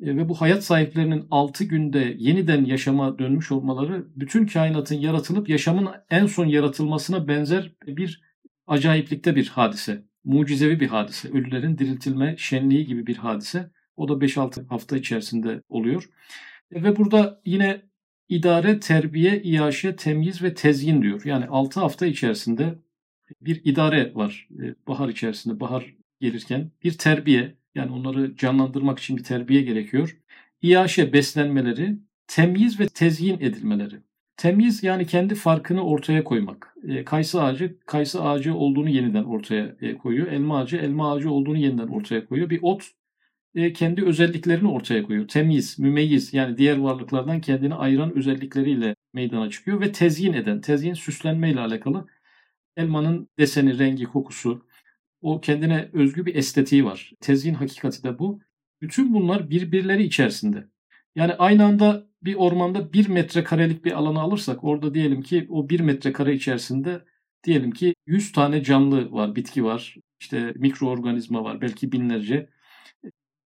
Ve 0.02 0.30
bu 0.30 0.42
hayat 0.42 0.64
sahiplerinin 0.64 1.28
6 1.32 1.64
günde 1.64 2.16
yeniden 2.18 2.66
yaşama 2.66 3.20
dönmüş 3.20 3.52
olmaları 3.52 4.08
bütün 4.16 4.46
kainatın 4.46 4.96
yaratılıp 4.96 5.50
yaşamın 5.50 5.90
en 6.10 6.26
son 6.26 6.46
yaratılmasına 6.46 7.28
benzer 7.28 7.72
bir 7.88 8.22
acayiplikte 8.68 9.36
bir 9.36 9.48
hadise. 9.48 10.04
Mucizevi 10.24 10.80
bir 10.80 10.88
hadise. 10.88 11.30
Ölülerin 11.30 11.78
diriltilme 11.78 12.36
şenliği 12.38 12.86
gibi 12.86 13.08
bir 13.08 13.16
hadise. 13.16 13.72
O 13.96 14.08
da 14.08 14.14
5-6 14.14 14.68
hafta 14.68 14.98
içerisinde 14.98 15.62
oluyor. 15.70 16.10
Ve 16.72 16.98
burada 16.98 17.42
yine 17.46 17.82
idare, 18.30 18.80
terbiye, 18.80 19.42
iaşe, 19.44 19.96
temyiz 19.96 20.42
ve 20.44 20.54
tezyin 20.54 21.02
diyor. 21.02 21.22
Yani 21.26 21.46
6 21.46 21.80
hafta 21.80 22.06
içerisinde 22.06 22.76
bir 23.42 23.62
idare 23.66 24.16
var. 24.16 24.48
E, 24.64 24.76
bahar 24.88 25.10
içerisinde, 25.10 25.60
bahar 25.60 25.96
gelirken 26.20 26.72
bir 26.84 26.98
terbiye, 26.98 27.56
yani 27.76 27.92
onları 27.92 28.36
canlandırmak 28.36 29.00
için 29.00 29.18
bir 29.18 29.24
terbiye 29.24 29.62
gerekiyor. 29.62 30.18
İyaşe 30.62 31.14
beslenmeleri, 31.14 31.98
temyiz 32.28 32.80
ve 32.80 32.88
tezyin 32.88 33.40
edilmeleri. 33.40 34.02
Temyiz 34.42 34.84
yani 34.84 35.06
kendi 35.06 35.36
farkını 35.36 35.86
ortaya 35.86 36.24
koymak. 36.24 36.76
E, 36.88 37.06
kayısı 37.06 37.42
ağacı 37.44 37.78
kayısı 37.86 38.24
ağacı 38.24 38.56
olduğunu 38.56 38.90
yeniden 38.90 39.24
ortaya 39.24 39.76
e, 39.82 39.98
koyuyor. 39.98 40.28
Elma 40.28 40.60
ağacı 40.60 40.78
elma 40.78 41.14
ağacı 41.14 41.32
olduğunu 41.32 41.58
yeniden 41.58 41.88
ortaya 41.88 42.26
koyuyor. 42.26 42.50
Bir 42.50 42.60
ot 42.62 42.84
e, 43.56 43.74
kendi 43.74 44.06
özelliklerini 44.06 44.68
ortaya 44.68 45.04
koyuyor. 45.04 45.28
Temyiz, 45.28 45.80
mümeyyiz 45.80 46.34
yani 46.34 46.58
diğer 46.58 46.78
varlıklardan 46.78 47.42
kendini 47.42 47.76
ayıran 47.76 48.18
özellikleriyle 48.18 48.96
meydana 49.14 49.50
çıkıyor 49.50 49.82
ve 49.82 49.92
tezyin 49.92 50.34
eden, 50.34 50.62
tezyin 50.62 50.94
süslenme 50.94 51.52
ile 51.52 51.60
alakalı 51.60 52.08
elmanın 52.78 53.30
deseni, 53.40 53.80
rengi, 53.80 54.06
kokusu, 54.06 54.66
o 55.22 55.42
kendine 55.42 55.90
özgü 55.94 56.26
bir 56.26 56.36
estetiği 56.36 56.86
var. 56.86 57.12
Tezyin 57.20 57.54
hakikati 57.54 58.04
de 58.04 58.20
bu. 58.20 58.40
Bütün 58.82 59.14
bunlar 59.14 59.50
birbirleri 59.50 60.04
içerisinde. 60.04 60.68
Yani 61.16 61.34
aynı 61.34 61.66
anda 61.66 62.11
bir 62.24 62.36
ormanda 62.36 62.94
bir 62.94 63.10
metrekarelik 63.10 63.86
bir 63.86 63.92
alanı 63.92 64.22
alırsak 64.22 64.64
orada 64.64 64.94
diyelim 64.94 65.22
ki 65.22 65.48
o 65.50 65.70
bir 65.70 65.80
metrekare 65.80 66.34
içerisinde 66.34 67.06
diyelim 67.44 67.72
ki 67.72 67.96
100 68.06 68.32
tane 68.32 68.64
canlı 68.64 69.12
var, 69.12 69.36
bitki 69.36 69.64
var, 69.64 69.96
işte 70.20 70.54
mikroorganizma 70.56 71.44
var, 71.44 71.62
belki 71.62 71.92
binlerce. 71.92 72.50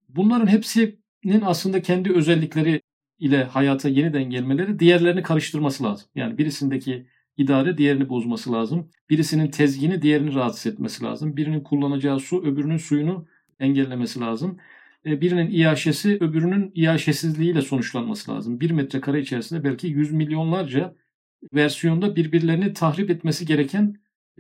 Bunların 0.10 0.48
hepsinin 0.48 1.42
aslında 1.46 1.82
kendi 1.82 2.14
özellikleri 2.14 2.82
ile 3.20 3.44
hayata 3.44 3.90
yeniden 3.90 4.24
gelmeleri 4.24 4.80
diğerlerini 4.80 5.24
karıştırması 5.24 5.84
lazım. 5.84 6.10
Yani 6.16 6.38
birisindeki 6.38 7.08
idare 7.38 7.78
diğerini 7.78 8.10
bozması 8.10 8.52
lazım. 8.52 8.90
Birisinin 9.10 9.52
tezgini 9.52 10.02
diğerini 10.02 10.36
rahatsız 10.36 10.74
etmesi 10.74 11.04
lazım. 11.04 11.38
Birinin 11.38 11.62
kullanacağı 11.62 12.20
su 12.20 12.44
öbürünün 12.44 12.78
suyunu 12.78 13.28
engellemesi 13.60 14.20
lazım. 14.20 14.60
E, 15.06 15.22
birinin 15.22 15.52
iaşesi 15.52 16.18
öbürünün 16.22 16.72
iaşesizliğiyle 16.76 17.62
sonuçlanması 17.62 18.32
lazım. 18.32 18.60
Bir 18.60 18.72
metrekare 18.72 19.20
içerisinde 19.20 19.64
belki 19.64 19.88
yüz 19.88 20.12
milyonlarca 20.12 20.96
versiyonda 21.54 22.16
birbirlerini 22.16 22.74
tahrip 22.74 23.10
etmesi 23.10 23.46
gereken 23.46 23.96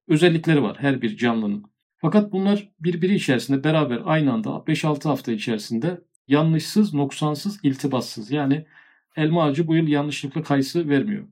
özellikleri 0.07 0.63
var 0.63 0.77
her 0.79 1.01
bir 1.01 1.17
canlının. 1.17 1.63
Fakat 1.97 2.31
bunlar 2.31 2.71
birbiri 2.79 3.15
içerisinde 3.15 3.63
beraber 3.63 4.01
aynı 4.05 4.33
anda 4.33 4.49
5-6 4.49 5.09
hafta 5.09 5.31
içerisinde 5.31 6.01
yanlışsız, 6.27 6.93
noksansız, 6.93 7.59
iltibassız. 7.63 8.31
Yani 8.31 8.65
elma 9.15 9.43
ağacı 9.43 9.67
bu 9.67 9.75
yıl 9.75 9.87
yanlışlıkla 9.87 10.43
kayısı 10.43 10.89
vermiyor. 10.89 11.27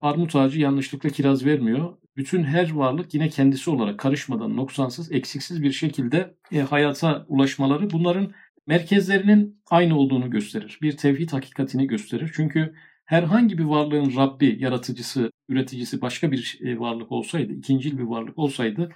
Armut 0.00 0.36
ağacı 0.36 0.60
yanlışlıkla 0.60 1.08
kiraz 1.08 1.44
vermiyor. 1.44 1.96
Bütün 2.16 2.44
her 2.44 2.72
varlık 2.72 3.14
yine 3.14 3.28
kendisi 3.28 3.70
olarak 3.70 3.98
karışmadan, 3.98 4.56
noksansız, 4.56 5.12
eksiksiz 5.12 5.62
bir 5.62 5.72
şekilde 5.72 6.34
e, 6.52 6.60
hayata 6.60 7.24
ulaşmaları 7.28 7.90
bunların 7.90 8.32
merkezlerinin 8.66 9.62
aynı 9.70 9.98
olduğunu 9.98 10.30
gösterir. 10.30 10.78
Bir 10.82 10.96
tevhid 10.96 11.30
hakikatini 11.30 11.86
gösterir. 11.86 12.30
Çünkü 12.34 12.74
herhangi 13.04 13.58
bir 13.58 13.64
varlığın 13.64 14.16
Rabbi, 14.16 14.56
yaratıcısı, 14.60 15.30
üreticisi 15.48 16.00
başka 16.00 16.32
bir 16.32 16.58
e, 16.62 16.78
varlık 16.78 17.12
olsaydı, 17.12 17.52
ikincil 17.52 17.98
bir 17.98 18.02
varlık 18.02 18.38
olsaydı 18.38 18.90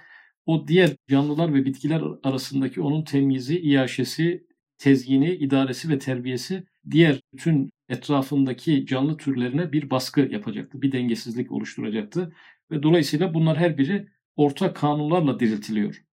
o 0.49 0.67
diğer 0.67 0.95
canlılar 1.09 1.53
ve 1.53 1.65
bitkiler 1.65 2.01
arasındaki 2.23 2.81
onun 2.81 3.03
temyizi, 3.03 3.59
iaşesi, 3.59 4.47
tezgini, 4.77 5.35
idaresi 5.35 5.89
ve 5.89 5.99
terbiyesi 5.99 6.63
diğer 6.91 7.21
bütün 7.33 7.69
etrafındaki 7.89 8.85
canlı 8.85 9.17
türlerine 9.17 9.71
bir 9.71 9.89
baskı 9.89 10.21
yapacaktı. 10.21 10.81
Bir 10.81 10.91
dengesizlik 10.91 11.51
oluşturacaktı. 11.51 12.33
Ve 12.71 12.83
dolayısıyla 12.83 13.33
bunlar 13.33 13.57
her 13.57 13.77
biri 13.77 14.07
ortak 14.35 14.75
kanunlarla 14.75 15.39
diriltiliyor. 15.39 16.03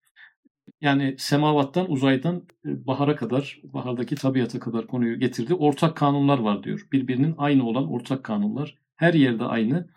Yani 0.81 1.15
semavattan, 1.19 1.91
uzaydan 1.91 2.37
e, 2.65 2.87
bahara 2.87 3.17
kadar, 3.17 3.61
bahardaki 3.65 4.15
tabiata 4.15 4.61
kadar 4.61 4.87
konuyu 4.87 5.19
getirdi. 5.21 5.55
Ortak 5.55 5.97
kanunlar 5.97 6.39
var 6.39 6.63
diyor. 6.63 6.89
Birbirinin 6.93 7.35
aynı 7.39 7.67
olan 7.67 7.93
ortak 7.93 8.25
kanunlar. 8.25 8.79
Her 8.97 9.15
yerde 9.15 9.45
aynı. 9.45 9.89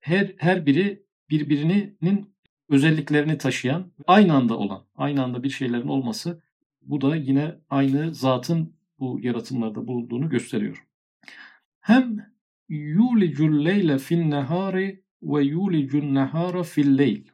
Her, 0.00 0.32
her 0.38 0.66
biri 0.66 1.02
birbirinin 1.30 2.32
özelliklerini 2.68 3.38
taşıyan, 3.38 3.92
aynı 4.06 4.34
anda 4.34 4.58
olan, 4.58 4.84
aynı 4.96 5.22
anda 5.22 5.42
bir 5.42 5.50
şeylerin 5.50 5.88
olması 5.88 6.42
bu 6.82 7.00
da 7.00 7.16
yine 7.16 7.54
aynı 7.70 8.14
zatın 8.14 8.74
bu 8.98 9.20
yaratımlarda 9.22 9.86
bulunduğunu 9.86 10.28
gösteriyor. 10.28 10.86
Hem 11.80 12.32
yulicul 12.68 13.64
leyle 13.64 13.98
fin 13.98 14.30
nehari 14.30 15.02
ve 15.22 15.42
yulicun 15.42 16.14
nehara 16.14 16.62
fil 16.62 16.98
leyl. 16.98 17.24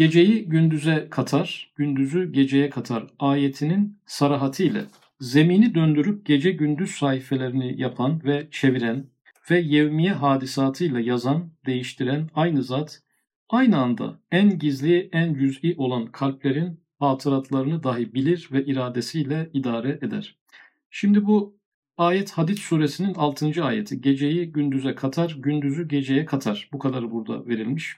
Geceyi 0.00 0.44
gündüze 0.44 1.08
katar, 1.10 1.72
gündüzü 1.76 2.32
geceye 2.32 2.70
katar 2.70 3.06
ayetinin 3.18 3.98
sarahati 4.06 4.64
ile 4.64 4.84
zemini 5.20 5.74
döndürüp 5.74 6.26
gece 6.26 6.50
gündüz 6.50 6.90
sayfelerini 6.90 7.80
yapan 7.80 8.24
ve 8.24 8.48
çeviren 8.50 9.06
ve 9.50 9.58
yevmiye 9.58 10.12
hadisatıyla 10.12 11.00
yazan, 11.00 11.50
değiştiren 11.66 12.28
aynı 12.34 12.62
zat 12.62 13.02
aynı 13.48 13.78
anda 13.78 14.20
en 14.30 14.58
gizli, 14.58 15.08
en 15.12 15.34
cüz'i 15.34 15.74
olan 15.78 16.06
kalplerin 16.06 16.80
hatıratlarını 16.98 17.82
dahi 17.82 18.14
bilir 18.14 18.48
ve 18.52 18.64
iradesiyle 18.64 19.50
idare 19.52 19.98
eder. 20.02 20.38
Şimdi 20.90 21.26
bu 21.26 21.58
ayet 21.96 22.30
Hadid 22.30 22.58
suresinin 22.58 23.14
6. 23.14 23.64
ayeti. 23.64 24.00
Geceyi 24.00 24.52
gündüze 24.52 24.94
katar, 24.94 25.36
gündüzü 25.38 25.88
geceye 25.88 26.24
katar. 26.24 26.68
Bu 26.72 26.78
kadarı 26.78 27.10
burada 27.10 27.46
verilmiş. 27.46 27.96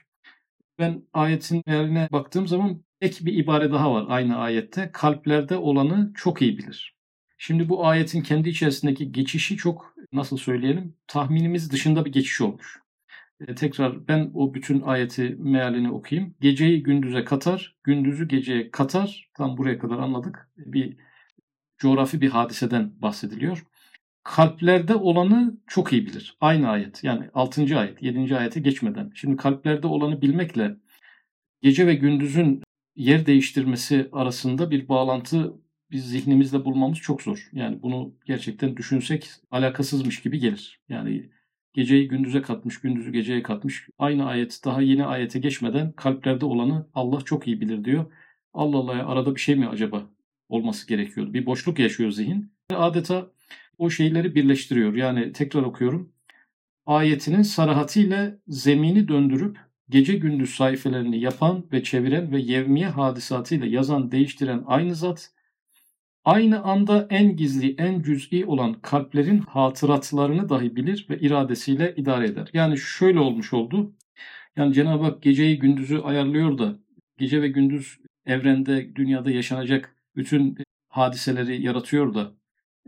Ben 0.79 1.03
ayetin 1.13 1.63
mealine 1.67 2.07
baktığım 2.11 2.47
zaman 2.47 2.83
ek 3.01 3.25
bir 3.25 3.33
ibare 3.33 3.71
daha 3.71 3.93
var 3.93 4.05
aynı 4.09 4.37
ayette. 4.37 4.89
Kalplerde 4.93 5.57
olanı 5.57 6.11
çok 6.15 6.41
iyi 6.41 6.57
bilir. 6.57 6.95
Şimdi 7.37 7.69
bu 7.69 7.87
ayetin 7.87 8.21
kendi 8.21 8.49
içerisindeki 8.49 9.11
geçişi 9.11 9.57
çok 9.57 9.95
nasıl 10.13 10.37
söyleyelim 10.37 10.95
tahminimiz 11.07 11.71
dışında 11.71 12.05
bir 12.05 12.11
geçiş 12.11 12.41
olmuş. 12.41 12.79
E, 13.47 13.55
tekrar 13.55 14.07
ben 14.07 14.31
o 14.33 14.53
bütün 14.53 14.81
ayeti 14.81 15.35
mealini 15.39 15.91
okuyayım. 15.91 16.35
Geceyi 16.41 16.83
gündüze 16.83 17.23
katar, 17.23 17.77
gündüzü 17.83 18.27
geceye 18.27 18.71
katar. 18.71 19.29
Tam 19.33 19.57
buraya 19.57 19.79
kadar 19.79 19.99
anladık. 19.99 20.49
Bir 20.57 20.97
coğrafi 21.77 22.21
bir 22.21 22.29
hadiseden 22.29 23.01
bahsediliyor. 23.01 23.65
Kalplerde 24.23 24.95
olanı 24.95 25.57
çok 25.67 25.93
iyi 25.93 26.05
bilir. 26.05 26.37
Aynı 26.41 26.69
ayet. 26.69 27.03
Yani 27.03 27.29
6. 27.33 27.79
ayet, 27.79 28.03
7. 28.03 28.37
ayete 28.37 28.59
geçmeden. 28.59 29.11
Şimdi 29.15 29.37
kalplerde 29.37 29.87
olanı 29.87 30.21
bilmekle 30.21 30.75
gece 31.61 31.87
ve 31.87 31.95
gündüzün 31.95 32.63
yer 32.95 33.25
değiştirmesi 33.25 34.09
arasında 34.11 34.71
bir 34.71 34.87
bağlantı 34.89 35.53
biz 35.91 36.09
zihnimizde 36.09 36.65
bulmamız 36.65 36.97
çok 36.97 37.21
zor. 37.21 37.49
Yani 37.53 37.81
bunu 37.81 38.13
gerçekten 38.25 38.77
düşünsek 38.77 39.29
alakasızmış 39.51 40.21
gibi 40.21 40.39
gelir. 40.39 40.79
Yani 40.89 41.29
geceyi 41.73 42.07
gündüze 42.07 42.41
katmış, 42.41 42.81
gündüzü 42.81 43.11
geceye 43.11 43.43
katmış. 43.43 43.87
Aynı 43.99 44.25
ayet 44.25 44.61
daha 44.65 44.81
yeni 44.81 45.05
ayete 45.05 45.39
geçmeden 45.39 45.91
kalplerde 45.91 46.45
olanı 46.45 46.87
Allah 46.93 47.21
çok 47.21 47.47
iyi 47.47 47.61
bilir 47.61 47.85
diyor. 47.85 48.05
Allah 48.53 48.77
Allah'a 48.77 49.07
arada 49.11 49.35
bir 49.35 49.39
şey 49.39 49.55
mi 49.55 49.67
acaba 49.67 50.09
olması 50.49 50.87
gerekiyordu? 50.87 51.33
Bir 51.33 51.45
boşluk 51.45 51.79
yaşıyor 51.79 52.11
zihin. 52.11 52.53
Adeta 52.69 53.27
o 53.83 53.89
şeyleri 53.89 54.35
birleştiriyor. 54.35 54.95
Yani 54.95 55.31
tekrar 55.31 55.61
okuyorum. 55.63 56.13
Ayetinin 56.85 57.41
sarahatiyle 57.41 58.39
zemini 58.47 59.07
döndürüp 59.07 59.57
gece 59.89 60.15
gündüz 60.15 60.55
sayfelerini 60.55 61.19
yapan 61.19 61.65
ve 61.71 61.83
çeviren 61.83 62.31
ve 62.31 62.39
yevmiye 62.39 62.87
hadisatıyla 62.87 63.67
yazan 63.67 64.11
değiştiren 64.11 64.63
aynı 64.67 64.95
zat 64.95 65.31
Aynı 66.25 66.63
anda 66.63 67.07
en 67.09 67.35
gizli, 67.35 67.75
en 67.77 68.01
cüz'i 68.01 68.45
olan 68.45 68.73
kalplerin 68.73 69.37
hatıratlarını 69.39 70.49
dahi 70.49 70.75
bilir 70.75 71.07
ve 71.09 71.19
iradesiyle 71.19 71.93
idare 71.97 72.25
eder. 72.25 72.49
Yani 72.53 72.77
şöyle 72.77 73.19
olmuş 73.19 73.53
oldu. 73.53 73.93
Yani 74.55 74.73
Cenab-ı 74.73 75.03
Hak 75.03 75.21
geceyi 75.21 75.59
gündüzü 75.59 75.97
ayarlıyor 75.99 76.57
da 76.57 76.79
gece 77.17 77.41
ve 77.41 77.47
gündüz 77.47 77.99
evrende, 78.25 78.95
dünyada 78.95 79.31
yaşanacak 79.31 79.95
bütün 80.15 80.57
hadiseleri 80.89 81.63
yaratıyor 81.63 82.13
da 82.13 82.33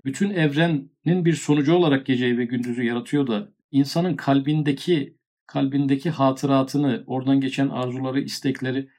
bütün 0.06 0.30
evrenin 0.30 1.26
bir 1.26 1.34
sonucu 1.34 1.74
olarak 1.74 2.06
geceyi 2.06 2.38
ve 2.38 2.46
gündüzü 2.46 2.84
yaratıyor 2.84 3.28
da 3.28 3.50
insanın 3.72 4.16
kalbindeki 4.16 5.18
kalbindeki 5.48 6.10
hatıratını, 6.10 7.04
oradan 7.08 7.42
geçen 7.42 7.70
arzuları, 7.70 8.22
istekleri 8.22 8.90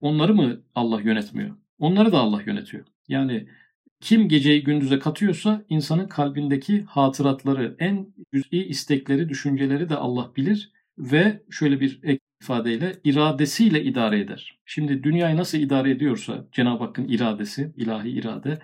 onları 0.00 0.34
mı 0.34 0.62
Allah 0.74 1.00
yönetmiyor? 1.00 1.56
Onları 1.78 2.12
da 2.12 2.18
Allah 2.18 2.42
yönetiyor. 2.42 2.84
Yani 3.08 3.48
kim 4.00 4.28
geceyi 4.28 4.64
gündüze 4.64 4.98
katıyorsa 4.98 5.64
insanın 5.68 6.08
kalbindeki 6.08 6.82
hatıratları, 6.82 7.76
en 7.78 8.14
cüz'i 8.34 8.56
istekleri, 8.56 9.28
düşünceleri 9.28 9.88
de 9.88 9.96
Allah 9.96 10.32
bilir 10.36 10.72
ve 10.98 11.42
şöyle 11.50 11.80
bir 11.80 12.00
ek 12.02 12.20
ifadeyle 12.42 12.96
iradesiyle 13.04 13.84
idare 13.84 14.20
eder. 14.20 14.58
Şimdi 14.66 15.02
dünyayı 15.02 15.36
nasıl 15.36 15.58
idare 15.58 15.90
ediyorsa 15.90 16.46
Cenab-ı 16.52 16.84
Hakk'ın 16.84 17.08
iradesi, 17.08 17.72
ilahi 17.76 18.08
irade, 18.08 18.58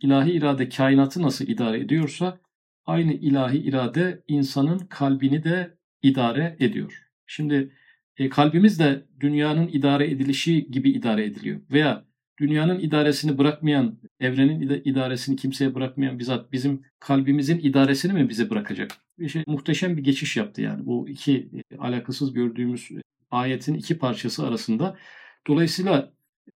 ilahi 0.00 0.30
irade 0.32 0.68
kainatı 0.68 1.22
nasıl 1.22 1.46
idare 1.46 1.80
ediyorsa 1.80 2.40
aynı 2.86 3.12
ilahi 3.12 3.58
irade 3.58 4.22
insanın 4.28 4.78
kalbini 4.78 5.44
de 5.44 5.74
idare 6.02 6.56
ediyor. 6.60 7.02
Şimdi 7.26 7.72
e, 8.16 8.28
kalbimiz 8.28 8.78
de 8.78 9.06
dünyanın 9.20 9.68
idare 9.68 10.10
edilişi 10.10 10.70
gibi 10.70 10.90
idare 10.90 11.24
ediliyor. 11.24 11.60
Veya 11.70 12.04
dünyanın 12.40 12.78
idaresini 12.78 13.38
bırakmayan, 13.38 13.98
evrenin 14.20 14.82
idaresini 14.84 15.36
kimseye 15.36 15.74
bırakmayan 15.74 16.18
bizzat 16.18 16.52
bizim 16.52 16.82
kalbimizin 17.00 17.58
idaresini 17.58 18.12
mi 18.12 18.28
bize 18.28 18.50
bırakacak? 18.50 18.90
Şey, 19.28 19.44
muhteşem 19.46 19.96
bir 19.96 20.04
geçiş 20.04 20.36
yaptı 20.36 20.62
yani 20.62 20.86
bu 20.86 21.08
iki 21.08 21.50
e, 21.70 21.76
alakasız 21.76 22.32
gördüğümüz 22.32 22.90
e, 22.90 23.02
ayetin 23.30 23.74
iki 23.74 23.98
parçası 23.98 24.46
arasında. 24.46 24.96
Dolayısıyla 25.46 26.12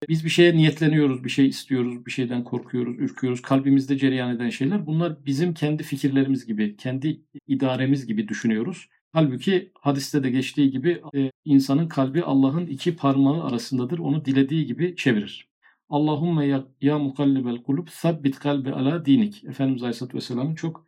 biz 0.09 0.25
bir 0.25 0.31
şeye 0.31 0.57
niyetleniyoruz, 0.57 1.25
bir 1.25 1.31
şey 1.31 1.47
istiyoruz, 1.49 2.07
bir 2.07 2.11
şeyden 2.11 2.45
korkuyoruz, 2.45 2.99
ürküyoruz. 2.99 3.43
Kalbimizde 3.43 3.99
cereyan 3.99 4.37
eden 4.37 4.51
şeyler 4.51 4.87
bunlar 4.87 5.27
bizim 5.27 5.55
kendi 5.55 5.83
fikirlerimiz 5.83 6.47
gibi, 6.47 6.77
kendi 6.77 7.23
idaremiz 7.47 8.07
gibi 8.07 8.29
düşünüyoruz. 8.29 8.89
Halbuki 9.13 9.73
hadiste 9.81 10.23
de 10.23 10.31
geçtiği 10.31 10.71
gibi 10.71 11.03
insanın 11.45 11.89
kalbi 11.89 12.23
Allah'ın 12.23 12.67
iki 12.67 12.97
parmağı 12.97 13.45
arasındadır. 13.45 13.99
Onu 13.99 14.25
dilediği 14.25 14.67
gibi 14.67 14.97
çevirir. 14.97 15.49
Allahumme 15.89 16.47
ya, 16.47 16.65
ya 16.81 16.99
mukallibel 16.99 17.63
kulub 17.63 17.89
sabbit 17.89 18.39
kalbi 18.39 18.73
ala 18.73 19.05
dinik. 19.05 19.45
Efendimiz 19.45 19.83
Aleyhisselatü 19.83 20.17
Vesselam'ın 20.17 20.55
çok 20.55 20.87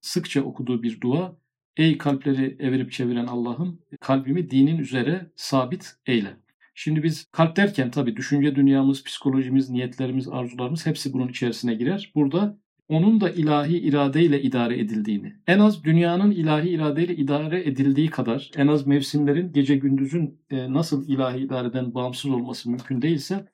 sıkça 0.00 0.42
okuduğu 0.42 0.82
bir 0.82 1.00
dua. 1.00 1.36
Ey 1.76 1.98
kalpleri 1.98 2.56
evirip 2.60 2.92
çeviren 2.92 3.26
Allah'ım 3.26 3.80
kalbimi 4.00 4.50
dinin 4.50 4.78
üzere 4.78 5.30
sabit 5.36 5.94
eyle. 6.06 6.36
Şimdi 6.74 7.02
biz 7.02 7.24
kalp 7.32 7.56
derken 7.56 7.90
tabii 7.90 8.16
düşünce 8.16 8.56
dünyamız, 8.56 9.04
psikolojimiz, 9.04 9.70
niyetlerimiz, 9.70 10.28
arzularımız 10.28 10.86
hepsi 10.86 11.12
bunun 11.12 11.28
içerisine 11.28 11.74
girer. 11.74 12.12
Burada 12.14 12.58
onun 12.88 13.20
da 13.20 13.30
ilahi 13.30 13.78
iradeyle 13.78 14.42
idare 14.42 14.80
edildiğini, 14.80 15.36
en 15.46 15.58
az 15.58 15.84
dünyanın 15.84 16.30
ilahi 16.30 16.68
iradeyle 16.68 17.16
idare 17.16 17.68
edildiği 17.68 18.10
kadar, 18.10 18.50
en 18.56 18.66
az 18.66 18.86
mevsimlerin 18.86 19.52
gece 19.52 19.76
gündüzün 19.76 20.40
e, 20.50 20.72
nasıl 20.72 21.08
ilahi 21.08 21.38
idareden 21.40 21.94
bağımsız 21.94 22.30
olması 22.30 22.70
mümkün 22.70 23.02
değilse, 23.02 23.46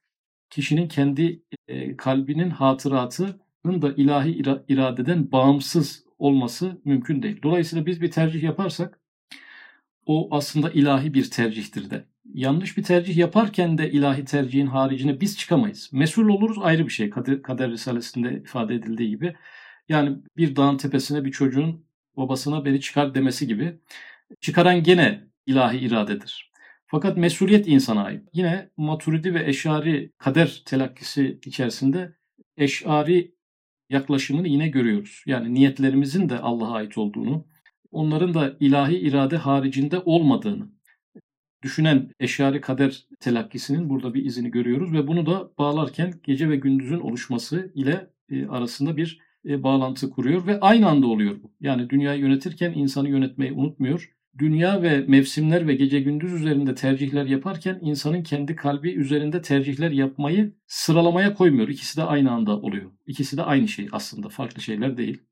kişinin 0.50 0.88
kendi 0.88 1.42
e, 1.68 1.96
kalbinin 1.96 2.50
hatıratının 2.50 3.82
da 3.82 3.92
ilahi 3.96 4.42
iradeden 4.68 5.32
bağımsız 5.32 6.04
olması 6.18 6.80
mümkün 6.84 7.22
değil. 7.22 7.42
Dolayısıyla 7.42 7.86
biz 7.86 8.00
bir 8.00 8.10
tercih 8.10 8.42
yaparsak 8.42 9.00
o 10.06 10.28
aslında 10.36 10.70
ilahi 10.70 11.14
bir 11.14 11.30
tercihtir 11.30 11.90
de. 11.90 12.04
Yanlış 12.34 12.76
bir 12.76 12.82
tercih 12.82 13.16
yaparken 13.16 13.78
de 13.78 13.90
ilahi 13.90 14.24
tercihin 14.24 14.66
haricine 14.66 15.20
biz 15.20 15.38
çıkamayız. 15.38 15.90
Mesul 15.92 16.28
oluruz 16.28 16.58
ayrı 16.60 16.84
bir 16.84 16.92
şey. 16.92 17.10
Kader, 17.10 17.42
Kader 17.42 17.70
Risalesi'nde 17.70 18.32
ifade 18.32 18.74
edildiği 18.74 19.10
gibi. 19.10 19.36
Yani 19.88 20.18
bir 20.36 20.56
dağın 20.56 20.76
tepesine 20.76 21.24
bir 21.24 21.32
çocuğun 21.32 21.86
babasına 22.16 22.64
beni 22.64 22.80
çıkar 22.80 23.14
demesi 23.14 23.46
gibi. 23.46 23.80
Çıkaran 24.40 24.82
gene 24.82 25.24
ilahi 25.46 25.78
iradedir. 25.78 26.52
Fakat 26.86 27.16
mesuliyet 27.16 27.68
insana 27.68 28.04
ait. 28.04 28.22
Yine 28.32 28.70
Maturidi 28.76 29.34
ve 29.34 29.48
Eşari 29.48 30.12
kader 30.18 30.62
telakkisi 30.66 31.40
içerisinde 31.44 32.16
Eşari 32.56 33.34
yaklaşımını 33.90 34.48
yine 34.48 34.68
görüyoruz. 34.68 35.22
Yani 35.26 35.54
niyetlerimizin 35.54 36.28
de 36.28 36.38
Allah'a 36.38 36.74
ait 36.74 36.98
olduğunu, 36.98 37.46
onların 37.90 38.34
da 38.34 38.56
ilahi 38.60 38.96
irade 38.96 39.36
haricinde 39.36 39.98
olmadığını 39.98 40.77
düşünen 41.62 42.10
eşari 42.20 42.60
kader 42.60 43.06
telakkisinin 43.20 43.88
burada 43.90 44.14
bir 44.14 44.24
izini 44.24 44.50
görüyoruz 44.50 44.92
ve 44.92 45.06
bunu 45.06 45.26
da 45.26 45.50
bağlarken 45.58 46.14
gece 46.22 46.50
ve 46.50 46.56
gündüzün 46.56 47.00
oluşması 47.00 47.72
ile 47.74 48.10
e, 48.30 48.46
arasında 48.46 48.96
bir 48.96 49.20
e, 49.44 49.62
bağlantı 49.62 50.10
kuruyor 50.10 50.46
ve 50.46 50.60
aynı 50.60 50.88
anda 50.88 51.06
oluyor 51.06 51.42
bu. 51.42 51.52
Yani 51.60 51.90
dünyayı 51.90 52.20
yönetirken 52.20 52.72
insanı 52.72 53.08
yönetmeyi 53.08 53.52
unutmuyor 53.52 54.18
dünya 54.38 54.82
ve 54.82 55.04
mevsimler 55.08 55.68
ve 55.68 55.74
gece 55.74 56.00
gündüz 56.00 56.32
üzerinde 56.32 56.74
tercihler 56.74 57.26
yaparken 57.26 57.78
insanın 57.82 58.22
kendi 58.22 58.56
kalbi 58.56 58.90
üzerinde 58.90 59.42
tercihler 59.42 59.90
yapmayı 59.90 60.54
sıralamaya 60.66 61.34
koymuyor. 61.34 61.68
İkisi 61.68 61.96
de 61.96 62.02
aynı 62.02 62.30
anda 62.30 62.60
oluyor. 62.60 62.90
İkisi 63.06 63.36
de 63.36 63.42
aynı 63.42 63.68
şey 63.68 63.88
aslında 63.92 64.28
farklı 64.28 64.62
şeyler 64.62 64.96
değil. 64.96 65.22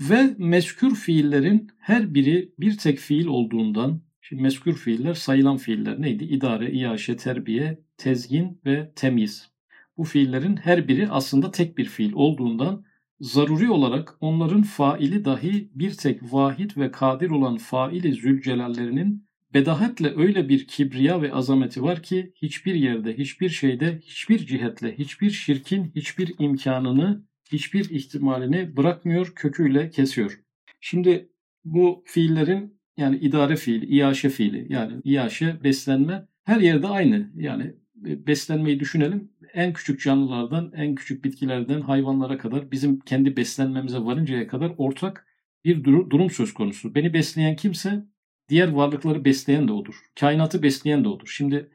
Ve 0.00 0.34
meskür 0.38 0.94
fiillerin 0.94 1.70
her 1.78 2.14
biri 2.14 2.54
bir 2.58 2.78
tek 2.78 2.98
fiil 2.98 3.26
olduğundan 3.26 4.00
Şimdi 4.28 4.42
meskür 4.42 4.74
fiiller 4.74 5.14
sayılan 5.14 5.56
fiiller 5.56 6.02
neydi? 6.02 6.24
İdare, 6.24 6.70
iaşe, 6.72 7.16
terbiye, 7.16 7.78
tezgin 7.96 8.60
ve 8.66 8.92
temiz. 8.96 9.50
Bu 9.96 10.04
fiillerin 10.04 10.56
her 10.56 10.88
biri 10.88 11.08
aslında 11.08 11.50
tek 11.50 11.78
bir 11.78 11.84
fiil 11.84 12.12
olduğundan 12.14 12.84
zaruri 13.20 13.70
olarak 13.70 14.16
onların 14.20 14.62
faili 14.62 15.24
dahi 15.24 15.70
bir 15.74 15.94
tek 15.94 16.22
vahid 16.22 16.70
ve 16.76 16.90
kadir 16.90 17.30
olan 17.30 17.56
faili 17.56 18.12
zülcelallerinin 18.12 19.26
bedahetle 19.54 20.16
öyle 20.16 20.48
bir 20.48 20.66
kibriya 20.66 21.22
ve 21.22 21.32
azameti 21.32 21.82
var 21.82 22.02
ki 22.02 22.32
hiçbir 22.42 22.74
yerde, 22.74 23.18
hiçbir 23.18 23.48
şeyde, 23.48 24.00
hiçbir 24.02 24.46
cihetle, 24.46 24.98
hiçbir 24.98 25.30
şirkin 25.30 25.92
hiçbir 25.94 26.34
imkanını, 26.38 27.24
hiçbir 27.52 27.90
ihtimalini 27.90 28.76
bırakmıyor, 28.76 29.32
köküyle 29.34 29.90
kesiyor. 29.90 30.40
Şimdi 30.80 31.28
bu 31.64 32.02
fiillerin 32.06 32.73
yani 32.96 33.16
idare 33.16 33.56
fiili, 33.56 33.86
iaşe 33.86 34.28
fiili 34.28 34.72
yani 34.72 35.00
iaşe 35.04 35.64
beslenme 35.64 36.26
her 36.44 36.60
yerde 36.60 36.86
aynı. 36.86 37.30
Yani 37.36 37.74
beslenmeyi 38.04 38.80
düşünelim 38.80 39.30
en 39.54 39.72
küçük 39.72 40.00
canlılardan, 40.00 40.72
en 40.76 40.94
küçük 40.94 41.24
bitkilerden 41.24 41.80
hayvanlara 41.80 42.38
kadar 42.38 42.70
bizim 42.70 43.00
kendi 43.00 43.36
beslenmemize 43.36 43.98
varıncaya 43.98 44.48
kadar 44.48 44.72
ortak 44.78 45.26
bir 45.64 45.84
durum 45.84 46.30
söz 46.30 46.54
konusu. 46.54 46.94
Beni 46.94 47.14
besleyen 47.14 47.56
kimse 47.56 48.04
diğer 48.48 48.68
varlıkları 48.68 49.24
besleyen 49.24 49.68
de 49.68 49.72
odur. 49.72 49.94
Kainatı 50.20 50.62
besleyen 50.62 51.04
de 51.04 51.08
odur. 51.08 51.26
Şimdi 51.26 51.70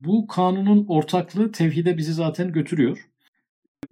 bu 0.00 0.26
kanunun 0.26 0.86
ortaklığı 0.88 1.52
tevhide 1.52 1.96
bizi 1.98 2.12
zaten 2.12 2.52
götürüyor. 2.52 3.10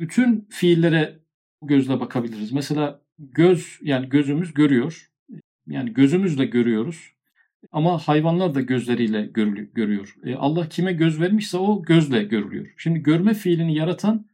Bütün 0.01 0.47
fiillere 0.51 1.19
gözle 1.63 2.01
bakabiliriz. 2.01 2.53
Mesela 2.53 3.01
göz 3.19 3.79
yani 3.83 4.09
gözümüz 4.09 4.55
görüyor. 4.55 5.11
Yani 5.69 5.93
gözümüzle 5.93 6.45
görüyoruz. 6.45 7.13
Ama 7.73 7.99
hayvanlar 7.99 8.55
da 8.55 8.61
gözleriyle 8.61 9.27
görüyor. 9.75 10.17
E, 10.25 10.35
Allah 10.35 10.69
kime 10.69 10.93
göz 10.93 11.21
vermişse 11.21 11.57
o 11.57 11.83
gözle 11.83 12.25
görülüyor. 12.25 12.75
Şimdi 12.77 12.99
görme 12.99 13.35
fiilini 13.35 13.75
yaratan 13.75 14.27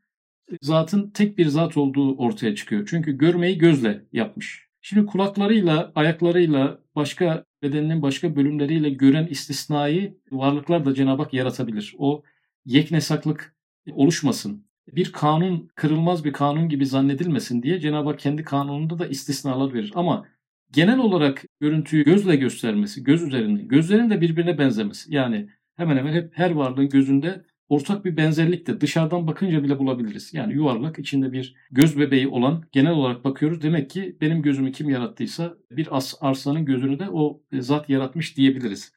zatın 0.63 1.11
tek 1.11 1.39
bir 1.39 1.47
zat 1.47 1.77
olduğu 1.77 2.17
ortaya 2.17 2.55
çıkıyor. 2.55 2.87
Çünkü 2.91 3.19
görmeyi 3.19 3.59
gözle 3.59 4.05
yapmış. 4.13 4.69
Şimdi 4.81 5.07
kulaklarıyla, 5.07 5.93
ayaklarıyla, 5.95 6.79
başka 6.97 7.45
bedeninin 7.63 8.03
başka 8.03 8.37
bölümleriyle 8.37 8.91
gören 8.91 9.27
istisnai 9.27 10.19
varlıklar 10.31 10.85
da 10.85 10.95
Cenab-ı 10.95 11.23
Hak 11.23 11.35
yaratabilir. 11.35 11.95
O 11.99 12.23
yeknesaklık 12.65 13.57
oluşmasın. 13.93 14.67
Bir 14.93 15.13
kanun 15.13 15.71
kırılmaz 15.75 16.25
bir 16.25 16.33
kanun 16.33 16.69
gibi 16.69 16.87
zannedilmesin 16.87 17.63
diye 17.63 17.81
Cenab-ı 17.81 18.09
Hak 18.09 18.19
kendi 18.19 18.45
kanununda 18.45 18.99
da 18.99 19.07
istisnalar 19.07 19.75
verir. 19.75 19.93
Ama 19.95 20.27
genel 20.73 20.99
olarak 20.99 21.45
görüntüyü 21.61 22.05
gözle 22.05 22.37
göstermesi, 22.37 23.05
göz 23.05 23.23
üzerinde, 23.23 23.63
gözlerin 23.63 24.11
de 24.11 24.21
birbirine 24.21 24.59
benzemesi. 24.59 25.15
Yani 25.15 25.49
hemen 25.77 25.97
hemen 25.97 26.13
hep 26.13 26.39
her 26.39 26.51
varlığın 26.51 26.89
gözünde 26.89 27.45
ortak 27.69 28.05
bir 28.05 28.17
benzerlik 28.17 28.67
de 28.67 28.81
dışarıdan 28.81 29.27
bakınca 29.27 29.63
bile 29.63 29.79
bulabiliriz. 29.79 30.35
Yani 30.35 30.55
yuvarlak 30.55 30.99
içinde 30.99 31.33
bir 31.33 31.55
göz 31.71 31.99
bebeği 31.99 32.29
olan 32.29 32.65
genel 32.73 32.93
olarak 32.93 33.25
bakıyoruz. 33.25 33.63
Demek 33.63 33.91
ki 33.91 34.17
benim 34.21 34.43
gözümü 34.43 34.73
kim 34.73 34.89
yarattıysa 34.89 35.57
bir 35.71 35.97
as, 35.97 36.15
arslanın 36.21 36.65
gözünü 36.65 36.99
de 36.99 37.11
o 37.11 37.43
zat 37.53 37.89
yaratmış 37.91 38.37
diyebiliriz. 38.37 38.93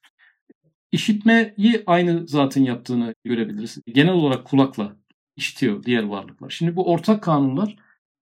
İşitmeyi 0.91 1.83
aynı 1.85 2.27
zatın 2.27 2.63
yaptığını 2.63 3.13
görebiliriz. 3.23 3.77
Genel 3.87 4.13
olarak 4.13 4.45
kulakla 4.45 4.95
işitiyor 5.35 5.83
diğer 5.83 6.03
varlıklar. 6.03 6.49
Şimdi 6.49 6.75
bu 6.75 6.91
ortak 6.91 7.23
kanunlar 7.23 7.75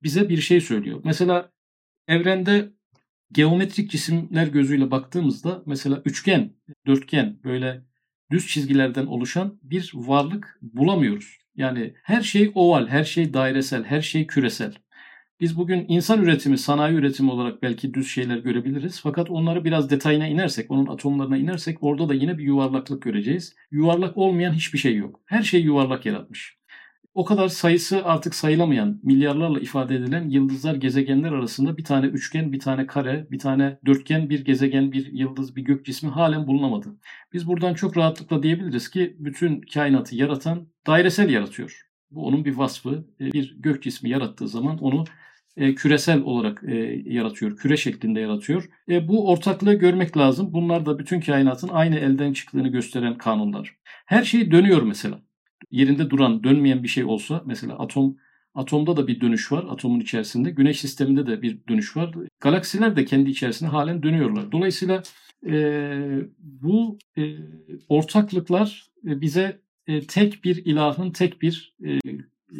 bize 0.03 0.29
bir 0.29 0.37
şey 0.37 0.61
söylüyor. 0.61 1.01
Mesela 1.03 1.51
evrende 2.07 2.73
geometrik 3.31 3.91
cisimler 3.91 4.47
gözüyle 4.47 4.91
baktığımızda 4.91 5.63
mesela 5.65 6.01
üçgen, 6.05 6.53
dörtgen 6.87 7.39
böyle 7.43 7.81
düz 8.31 8.47
çizgilerden 8.47 9.05
oluşan 9.05 9.59
bir 9.63 9.91
varlık 9.95 10.59
bulamıyoruz. 10.61 11.37
Yani 11.55 11.93
her 12.03 12.21
şey 12.21 12.51
oval, 12.55 12.87
her 12.87 13.03
şey 13.03 13.33
dairesel, 13.33 13.83
her 13.83 14.01
şey 14.01 14.27
küresel. 14.27 14.73
Biz 15.39 15.57
bugün 15.57 15.85
insan 15.87 16.23
üretimi, 16.23 16.57
sanayi 16.57 16.95
üretimi 16.95 17.31
olarak 17.31 17.61
belki 17.61 17.93
düz 17.93 18.07
şeyler 18.07 18.37
görebiliriz. 18.37 18.99
Fakat 19.03 19.29
onları 19.29 19.65
biraz 19.65 19.89
detayına 19.89 20.27
inersek, 20.27 20.71
onun 20.71 20.87
atomlarına 20.87 21.37
inersek 21.37 21.83
orada 21.83 22.09
da 22.09 22.13
yine 22.13 22.37
bir 22.37 22.43
yuvarlaklık 22.43 23.01
göreceğiz. 23.01 23.55
Yuvarlak 23.71 24.17
olmayan 24.17 24.53
hiçbir 24.53 24.79
şey 24.79 24.95
yok. 24.95 25.21
Her 25.25 25.43
şey 25.43 25.61
yuvarlak 25.61 26.05
yaratmış 26.05 26.57
o 27.15 27.25
kadar 27.25 27.47
sayısı 27.47 28.05
artık 28.05 28.35
sayılamayan, 28.35 28.99
milyarlarla 29.03 29.59
ifade 29.59 29.95
edilen 29.95 30.29
yıldızlar, 30.29 30.75
gezegenler 30.75 31.31
arasında 31.31 31.77
bir 31.77 31.83
tane 31.83 32.05
üçgen, 32.05 32.53
bir 32.53 32.59
tane 32.59 32.87
kare, 32.87 33.27
bir 33.31 33.39
tane 33.39 33.79
dörtgen, 33.85 34.29
bir 34.29 34.45
gezegen, 34.45 34.91
bir 34.91 35.13
yıldız, 35.13 35.55
bir 35.55 35.61
gök 35.61 35.85
cismi 35.85 36.09
halen 36.09 36.47
bulunamadı. 36.47 36.95
Biz 37.33 37.47
buradan 37.47 37.73
çok 37.73 37.97
rahatlıkla 37.97 38.43
diyebiliriz 38.43 38.89
ki 38.89 39.15
bütün 39.19 39.61
kainatı 39.61 40.15
yaratan 40.15 40.67
dairesel 40.87 41.29
yaratıyor. 41.29 41.81
Bu 42.11 42.25
onun 42.25 42.45
bir 42.45 42.55
vasfı. 42.55 43.05
E, 43.19 43.31
bir 43.31 43.55
gök 43.59 43.83
cismi 43.83 44.09
yarattığı 44.09 44.47
zaman 44.47 44.77
onu 44.77 45.03
e, 45.57 45.75
küresel 45.75 46.21
olarak 46.21 46.63
e, 46.67 46.75
yaratıyor, 47.05 47.57
küre 47.57 47.77
şeklinde 47.77 48.19
yaratıyor. 48.19 48.69
Bu 48.87 49.29
ortaklığı 49.31 49.73
görmek 49.73 50.17
lazım. 50.17 50.53
Bunlar 50.53 50.85
da 50.85 50.99
bütün 50.99 51.21
kainatın 51.21 51.69
aynı 51.69 51.95
elden 51.95 52.33
çıktığını 52.33 52.67
gösteren 52.67 53.17
kanunlar. 53.17 53.75
Her 54.05 54.23
şey 54.23 54.51
dönüyor 54.51 54.81
mesela 54.81 55.24
yerinde 55.71 56.09
duran, 56.09 56.43
dönmeyen 56.43 56.83
bir 56.83 56.87
şey 56.87 57.03
olsa 57.03 57.43
mesela 57.45 57.79
atom 57.79 58.17
atomda 58.53 58.97
da 58.97 59.07
bir 59.07 59.21
dönüş 59.21 59.51
var 59.51 59.65
atomun 59.69 59.99
içerisinde. 59.99 60.51
Güneş 60.51 60.79
sisteminde 60.79 61.27
de 61.27 61.41
bir 61.41 61.67
dönüş 61.67 61.97
var. 61.97 62.15
Galaksiler 62.39 62.95
de 62.95 63.05
kendi 63.05 63.29
içerisinde 63.29 63.69
halen 63.69 64.03
dönüyorlar. 64.03 64.51
Dolayısıyla 64.51 65.03
e, 65.47 65.97
bu 66.39 66.97
e, 67.17 67.35
ortaklıklar 67.89 68.89
bize 69.03 69.61
e, 69.87 70.01
tek 70.01 70.43
bir 70.43 70.65
ilahın 70.65 71.11
tek 71.11 71.41
bir 71.41 71.75
e, 71.83 71.91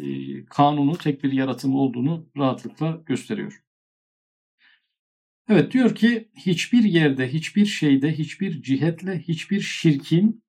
e, 0.02 0.44
kanunu, 0.44 0.98
tek 0.98 1.24
bir 1.24 1.32
yaratımı 1.32 1.78
olduğunu 1.78 2.26
rahatlıkla 2.36 3.02
gösteriyor. 3.06 3.62
Evet 5.48 5.72
diyor 5.72 5.94
ki 5.94 6.28
hiçbir 6.36 6.84
yerde, 6.84 7.32
hiçbir 7.32 7.66
şeyde, 7.66 8.12
hiçbir 8.12 8.62
cihetle, 8.62 9.18
hiçbir 9.18 9.60
şirkin 9.60 10.42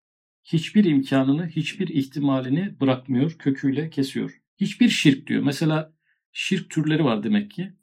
hiçbir 0.48 0.86
imkanını, 0.86 1.48
hiçbir 1.48 1.88
ihtimalini 1.88 2.80
bırakmıyor, 2.82 3.32
köküyle 3.32 3.90
kesiyor. 3.90 4.42
Hiçbir 4.58 4.90
şirk 4.90 5.28
diyor. 5.28 5.44
Mesela 5.44 5.94
şirk 6.32 6.70
türleri 6.70 7.04
var 7.04 7.24
demek 7.24 7.52
ki. 7.52 7.74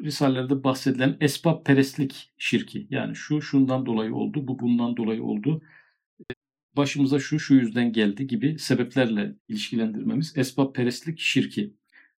Risalelerde 0.00 0.64
bahsedilen 0.64 1.16
esbab 1.20 1.64
perestlik 1.66 2.32
şirki. 2.38 2.86
Yani 2.90 3.16
şu 3.16 3.42
şundan 3.42 3.86
dolayı 3.86 4.14
oldu, 4.14 4.48
bu 4.48 4.58
bundan 4.58 4.96
dolayı 4.96 5.24
oldu. 5.24 5.62
Başımıza 6.76 7.18
şu 7.18 7.38
şu 7.38 7.54
yüzden 7.54 7.92
geldi 7.92 8.26
gibi 8.26 8.58
sebeplerle 8.58 9.34
ilişkilendirmemiz 9.48 10.38
esbab 10.38 10.74
perestlik 10.74 11.18
şirki. 11.18 11.74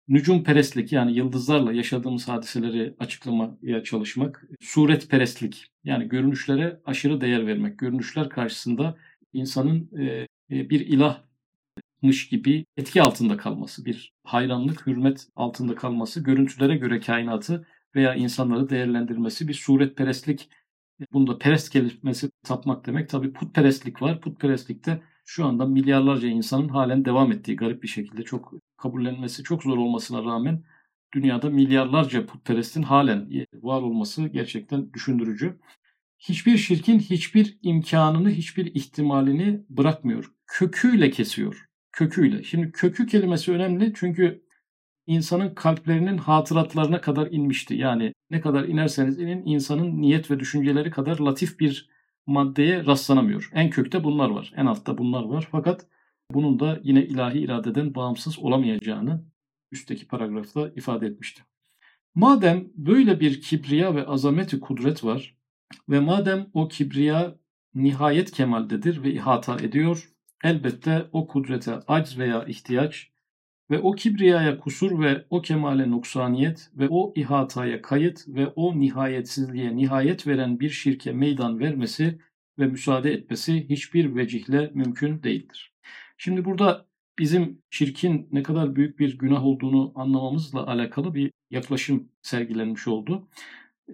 Nücum 0.08 0.44
perestlik 0.44 0.92
yani 0.92 1.18
yıldızlarla 1.18 1.74
yaşadığımız 1.74 2.28
hadiseleri 2.28 2.96
açıklamaya 3.00 3.84
çalışmak. 3.84 4.44
Suret 4.60 5.10
perestlik 5.10 5.68
yani 5.84 6.10
görünüşlere 6.10 6.82
aşırı 6.86 7.22
değer 7.22 7.48
vermek. 7.48 7.80
Görünüşler 7.80 8.30
karşısında 8.30 8.98
insanın 9.34 9.90
e, 10.00 10.28
e, 10.52 10.70
bir 10.70 10.80
ilahmış 10.80 12.30
gibi 12.30 12.66
etki 12.78 13.02
altında 13.02 13.38
kalması, 13.38 13.86
bir 13.86 14.14
hayranlık, 14.24 14.88
hürmet 14.88 15.28
altında 15.36 15.76
kalması, 15.76 16.24
görüntülere 16.24 16.78
göre 16.78 17.00
kainatı 17.00 17.68
veya 17.96 18.16
insanları 18.16 18.70
değerlendirmesi, 18.70 19.48
bir 19.48 19.54
suretperestlik, 19.54 20.50
bunda 21.14 21.38
perest 21.38 21.70
kelimesi 21.70 22.32
tapmak 22.44 22.86
demek. 22.86 23.10
Tabi 23.10 23.34
putperestlik 23.34 24.02
var. 24.02 24.22
Putperestlikte 24.22 25.02
şu 25.26 25.46
anda 25.46 25.66
milyarlarca 25.66 26.28
insanın 26.28 26.70
halen 26.70 27.06
devam 27.06 27.32
ettiği 27.32 27.56
garip 27.56 27.84
bir 27.84 27.88
şekilde 27.88 28.24
çok 28.24 28.54
kabullenmesi 28.78 29.44
çok 29.44 29.64
zor 29.64 29.78
olmasına 29.78 30.24
rağmen 30.24 30.64
dünyada 31.14 31.50
milyarlarca 31.50 32.26
putperestin 32.26 32.84
halen 32.84 33.30
var 33.54 33.82
olması 33.82 34.28
gerçekten 34.28 34.94
düşündürücü 34.94 35.60
hiçbir 36.22 36.58
şirkin 36.58 37.00
hiçbir 37.00 37.58
imkanını, 37.62 38.30
hiçbir 38.30 38.76
ihtimalini 38.76 39.66
bırakmıyor. 39.70 40.32
Köküyle 40.48 41.12
kesiyor. 41.12 41.66
Köküyle. 41.92 42.44
Şimdi 42.44 42.72
kökü 42.72 43.08
kelimesi 43.08 43.52
önemli 43.52 43.94
çünkü 43.96 44.44
insanın 45.08 45.56
kalplerinin 45.56 46.18
hatıratlarına 46.18 47.02
kadar 47.02 47.28
inmişti. 47.32 47.76
Yani 47.76 48.14
ne 48.30 48.42
kadar 48.42 48.64
inerseniz 48.64 49.20
inin 49.20 49.46
insanın 49.46 50.02
niyet 50.02 50.32
ve 50.32 50.40
düşünceleri 50.40 50.92
kadar 50.92 51.20
latif 51.20 51.60
bir 51.60 51.90
maddeye 52.26 52.86
rastlanamıyor. 52.86 53.50
En 53.54 53.70
kökte 53.70 54.04
bunlar 54.04 54.30
var. 54.30 54.54
En 54.56 54.66
altta 54.66 54.98
bunlar 54.98 55.24
var. 55.24 55.48
Fakat 55.52 55.86
bunun 56.32 56.60
da 56.60 56.80
yine 56.84 57.06
ilahi 57.06 57.40
iradeden 57.40 57.96
bağımsız 57.96 58.40
olamayacağını 58.40 59.24
üstteki 59.72 60.08
paragrafta 60.08 60.72
ifade 60.76 61.08
etmişti. 61.08 61.42
Madem 62.16 62.68
böyle 62.76 63.20
bir 63.20 63.42
kibriya 63.42 63.96
ve 63.96 64.06
azameti 64.06 64.60
kudret 64.60 65.04
var, 65.04 65.36
ve 65.90 66.00
madem 66.00 66.48
o 66.54 66.68
kibriya 66.68 67.36
nihayet 67.76 68.32
kemaldedir 68.32 69.04
ve 69.04 69.14
ihata 69.14 69.56
ediyor, 69.56 70.10
elbette 70.44 71.06
o 71.12 71.28
kudrete 71.28 71.80
acz 71.88 72.18
veya 72.18 72.46
ihtiyaç 72.46 73.12
ve 73.72 73.80
o 73.80 73.92
kibriyaya 73.92 74.60
kusur 74.60 75.00
ve 75.00 75.26
o 75.30 75.42
kemale 75.42 75.92
noksaniyet 75.92 76.72
ve 76.76 76.88
o 76.90 77.14
ihataya 77.16 77.82
kayıt 77.82 78.28
ve 78.28 78.48
o 78.48 78.80
nihayetsizliğe 78.80 79.76
nihayet 79.76 80.28
veren 80.28 80.60
bir 80.60 80.70
şirke 80.70 81.12
meydan 81.12 81.60
vermesi 81.60 82.20
ve 82.60 82.68
müsaade 82.68 83.12
etmesi 83.12 83.70
hiçbir 83.70 84.16
vecihle 84.16 84.72
mümkün 84.74 85.24
değildir. 85.24 85.74
Şimdi 86.18 86.46
burada 86.46 86.86
bizim 87.20 87.62
şirkin 87.70 88.28
ne 88.32 88.44
kadar 88.44 88.76
büyük 88.76 89.00
bir 89.00 89.18
günah 89.18 89.46
olduğunu 89.46 89.92
anlamamızla 89.96 90.68
alakalı 90.68 91.16
bir 91.16 91.32
yaklaşım 91.52 92.10
sergilenmiş 92.22 92.88
oldu. 92.88 93.28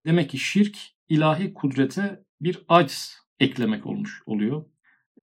Demek 0.05 0.29
ki 0.29 0.37
şirk 0.37 0.77
ilahi 1.09 1.53
kudrete 1.53 2.23
bir 2.41 2.59
aciz 2.67 3.17
eklemek 3.39 3.85
olmuş 3.85 4.23
oluyor. 4.25 4.65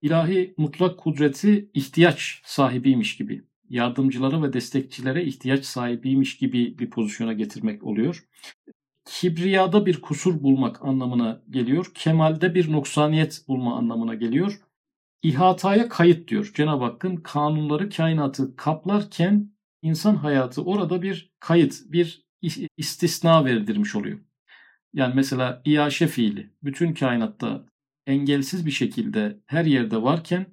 İlahi 0.03 0.55
mutlak 0.57 0.99
kudreti 0.99 1.71
ihtiyaç 1.75 2.41
sahibiymiş 2.45 3.17
gibi, 3.17 3.45
yardımcılara 3.69 4.43
ve 4.43 4.53
destekçilere 4.53 5.25
ihtiyaç 5.25 5.65
sahibiymiş 5.65 6.37
gibi 6.37 6.79
bir 6.79 6.91
pozisyona 6.91 7.33
getirmek 7.33 7.85
oluyor. 7.85 8.25
Kibriyada 9.05 9.87
bir 9.87 10.01
kusur 10.01 10.43
bulmak 10.43 10.85
anlamına 10.85 11.43
geliyor. 11.51 11.91
Kemalde 11.95 12.55
bir 12.55 12.73
noksaniyet 12.73 13.45
bulma 13.49 13.77
anlamına 13.77 14.15
geliyor. 14.15 14.61
İhataya 15.23 15.89
kayıt 15.89 16.29
diyor. 16.29 16.53
Cenab-ı 16.55 16.85
Hakk'ın 16.85 17.17
kanunları 17.17 17.91
kainatı 17.91 18.57
kaplarken 18.57 19.53
insan 19.83 20.17
hayatı 20.17 20.65
orada 20.65 21.03
bir 21.03 21.33
kayıt, 21.41 21.75
bir 21.87 22.25
istisna 22.77 23.45
verdirmiş 23.45 23.95
oluyor. 23.95 24.19
Yani 24.95 25.15
mesela 25.15 25.63
iaşe 25.65 26.07
fiili 26.07 26.51
bütün 26.63 26.95
kainatta 26.95 27.67
engelsiz 28.07 28.67
bir 28.67 28.71
şekilde 28.71 29.39
her 29.47 29.65
yerde 29.65 30.03
varken 30.03 30.47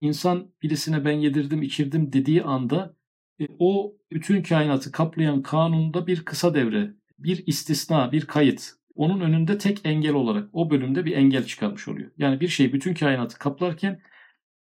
insan 0.00 0.52
birisine 0.62 1.04
ben 1.04 1.12
yedirdim 1.12 1.62
içirdim 1.62 2.12
dediği 2.12 2.42
anda 2.42 2.96
e, 3.40 3.46
o 3.58 3.96
bütün 4.12 4.42
kainatı 4.42 4.92
kaplayan 4.92 5.42
kanunda 5.42 6.06
bir 6.06 6.24
kısa 6.24 6.54
devre, 6.54 6.94
bir 7.18 7.46
istisna, 7.46 8.12
bir 8.12 8.26
kayıt. 8.26 8.70
Onun 8.94 9.20
önünde 9.20 9.58
tek 9.58 9.80
engel 9.84 10.14
olarak 10.14 10.48
o 10.52 10.70
bölümde 10.70 11.04
bir 11.04 11.12
engel 11.12 11.44
çıkarmış 11.44 11.88
oluyor. 11.88 12.10
Yani 12.18 12.40
bir 12.40 12.48
şey 12.48 12.72
bütün 12.72 12.94
kainatı 12.94 13.38
kaplarken 13.38 14.00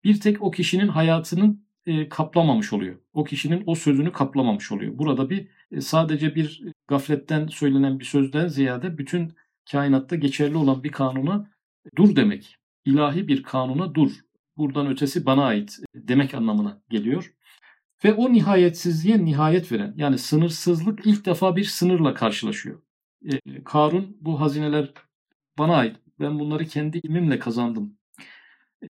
bir 0.04 0.20
tek 0.20 0.42
o 0.44 0.52
kişinin 0.52 0.88
hayatının 0.88 1.68
e, 1.86 2.10
kaplamamış 2.10 2.74
oluyor. 2.74 2.96
O 3.13 3.24
kişinin 3.24 3.63
o 3.66 3.76
sözünü 3.76 4.12
kaplamamış 4.12 4.72
oluyor. 4.72 4.98
Burada 4.98 5.30
bir 5.30 5.48
sadece 5.80 6.36
bir 6.36 6.64
gafletten 6.88 7.48
söylenen 7.48 8.00
bir 8.00 8.06
sözden 8.06 8.48
ziyade 8.48 8.98
bütün 8.98 9.34
kainatta 9.72 10.16
geçerli 10.16 10.58
olan 10.58 10.84
bir 10.84 10.92
kanuna 10.92 11.52
dur 11.96 12.16
demek. 12.16 12.56
İlahi 12.86 13.28
bir 13.28 13.44
kanuna 13.44 13.96
dur. 13.96 14.12
Buradan 14.58 14.88
ötesi 14.88 15.26
bana 15.26 15.46
ait 15.46 15.80
demek 15.96 16.34
anlamına 16.34 16.82
geliyor. 16.90 17.34
Ve 18.04 18.14
o 18.14 18.34
nihayetsizliğe 18.34 19.26
nihayet 19.26 19.72
veren 19.72 19.94
yani 19.98 20.18
sınırsızlık 20.18 21.06
ilk 21.06 21.26
defa 21.26 21.56
bir 21.56 21.64
sınırla 21.64 22.14
karşılaşıyor. 22.14 22.82
E, 23.26 23.64
Karun 23.64 24.18
bu 24.22 24.42
hazineler 24.42 24.94
bana 25.58 25.76
ait 25.76 25.96
ben 26.20 26.40
bunları 26.40 26.66
kendi 26.66 26.98
ilmimle 26.98 27.40
kazandım 27.40 27.98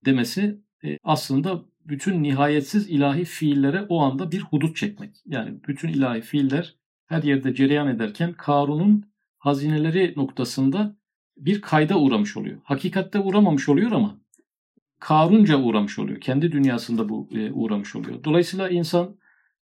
demesi 0.05 0.61
e, 0.83 0.97
aslında 1.03 1.65
bütün 1.87 2.23
nihayetsiz 2.23 2.89
ilahi 2.89 3.25
fiillere 3.25 3.85
o 3.89 4.01
anda 4.01 4.31
bir 4.31 4.41
hudut 4.41 4.75
çekmek. 4.75 5.15
Yani 5.25 5.59
bütün 5.67 5.89
ilahi 5.89 6.21
fiiller 6.21 6.75
her 7.05 7.23
yerde 7.23 7.55
cereyan 7.55 7.87
ederken 7.87 8.33
Karun'un 8.33 9.05
hazineleri 9.37 10.13
noktasında 10.17 10.97
bir 11.37 11.61
kayda 11.61 11.99
uğramış 11.99 12.37
oluyor. 12.37 12.61
Hakikatte 12.63 13.19
uğramamış 13.19 13.69
oluyor 13.69 13.91
ama 13.91 14.19
Karunca 14.99 15.57
uğramış 15.57 15.99
oluyor. 15.99 16.21
Kendi 16.21 16.51
dünyasında 16.51 17.09
bu 17.09 17.29
e, 17.31 17.51
uğramış 17.51 17.95
oluyor. 17.95 18.23
Dolayısıyla 18.23 18.69
insan 18.69 19.17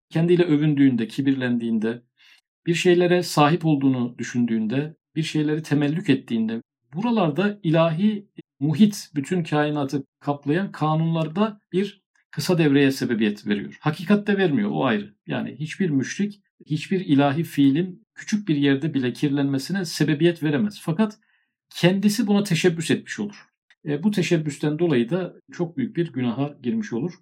kendiyle 0.09 0.43
övündüğünde, 0.43 1.07
kibirlendiğinde, 1.07 2.01
bir 2.65 2.73
şeylere 2.73 3.23
sahip 3.23 3.65
olduğunu 3.65 4.17
düşündüğünde, 4.17 4.95
bir 5.15 5.23
şeyleri 5.23 5.63
temellük 5.63 6.09
ettiğinde, 6.09 6.61
buralarda 6.93 7.59
ilahi 7.63 8.27
muhit, 8.59 9.09
bütün 9.15 9.43
kainatı 9.43 10.03
kaplayan 10.19 10.71
kanunlarda 10.71 11.61
bir 11.71 12.02
kısa 12.33 12.57
devreye 12.57 12.91
sebebiyet 12.91 13.47
veriyor. 13.47 13.77
Hakikatte 13.79 14.37
vermiyor, 14.37 14.69
o 14.73 14.85
ayrı. 14.85 15.15
Yani 15.27 15.55
hiçbir 15.59 15.89
müşrik, 15.89 16.41
hiçbir 16.65 16.99
ilahi 16.99 17.43
fiilin 17.43 18.05
küçük 18.15 18.47
bir 18.47 18.55
yerde 18.55 18.93
bile 18.93 19.13
kirlenmesine 19.13 19.85
sebebiyet 19.85 20.43
veremez. 20.43 20.79
Fakat 20.81 21.17
kendisi 21.69 22.27
buna 22.27 22.43
teşebbüs 22.43 22.91
etmiş 22.91 23.19
olur. 23.19 23.45
E, 23.85 24.03
bu 24.03 24.11
teşebbüsten 24.11 24.79
dolayı 24.79 25.09
da 25.09 25.33
çok 25.51 25.77
büyük 25.77 25.95
bir 25.95 26.13
günaha 26.13 26.61
girmiş 26.63 26.93
olur. 26.93 27.13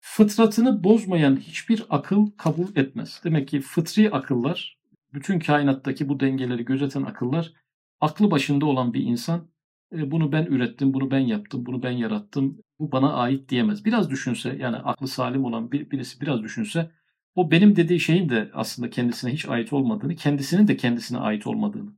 Fıtratını 0.00 0.84
bozmayan 0.84 1.36
hiçbir 1.36 1.84
akıl 1.88 2.30
kabul 2.30 2.76
etmez. 2.76 3.20
Demek 3.24 3.48
ki 3.48 3.60
fıtri 3.60 4.10
akıllar, 4.10 4.78
bütün 5.12 5.38
kainattaki 5.38 6.08
bu 6.08 6.20
dengeleri 6.20 6.64
gözeten 6.64 7.02
akıllar, 7.02 7.52
aklı 8.00 8.30
başında 8.30 8.66
olan 8.66 8.94
bir 8.94 9.00
insan 9.00 9.48
e, 9.92 10.10
bunu 10.10 10.32
ben 10.32 10.44
ürettim, 10.46 10.94
bunu 10.94 11.10
ben 11.10 11.18
yaptım, 11.18 11.66
bunu 11.66 11.82
ben 11.82 11.90
yarattım, 11.90 12.63
bu 12.78 12.92
bana 12.92 13.12
ait 13.12 13.48
diyemez. 13.48 13.84
Biraz 13.84 14.10
düşünse 14.10 14.56
yani 14.60 14.76
aklı 14.76 15.08
salim 15.08 15.44
olan 15.44 15.72
bir, 15.72 15.90
birisi 15.90 16.20
biraz 16.20 16.42
düşünse 16.42 16.90
o 17.34 17.50
benim 17.50 17.76
dediği 17.76 18.00
şeyin 18.00 18.28
de 18.28 18.50
aslında 18.54 18.90
kendisine 18.90 19.32
hiç 19.32 19.48
ait 19.48 19.72
olmadığını, 19.72 20.16
kendisinin 20.16 20.68
de 20.68 20.76
kendisine 20.76 21.18
ait 21.18 21.46
olmadığını, 21.46 21.90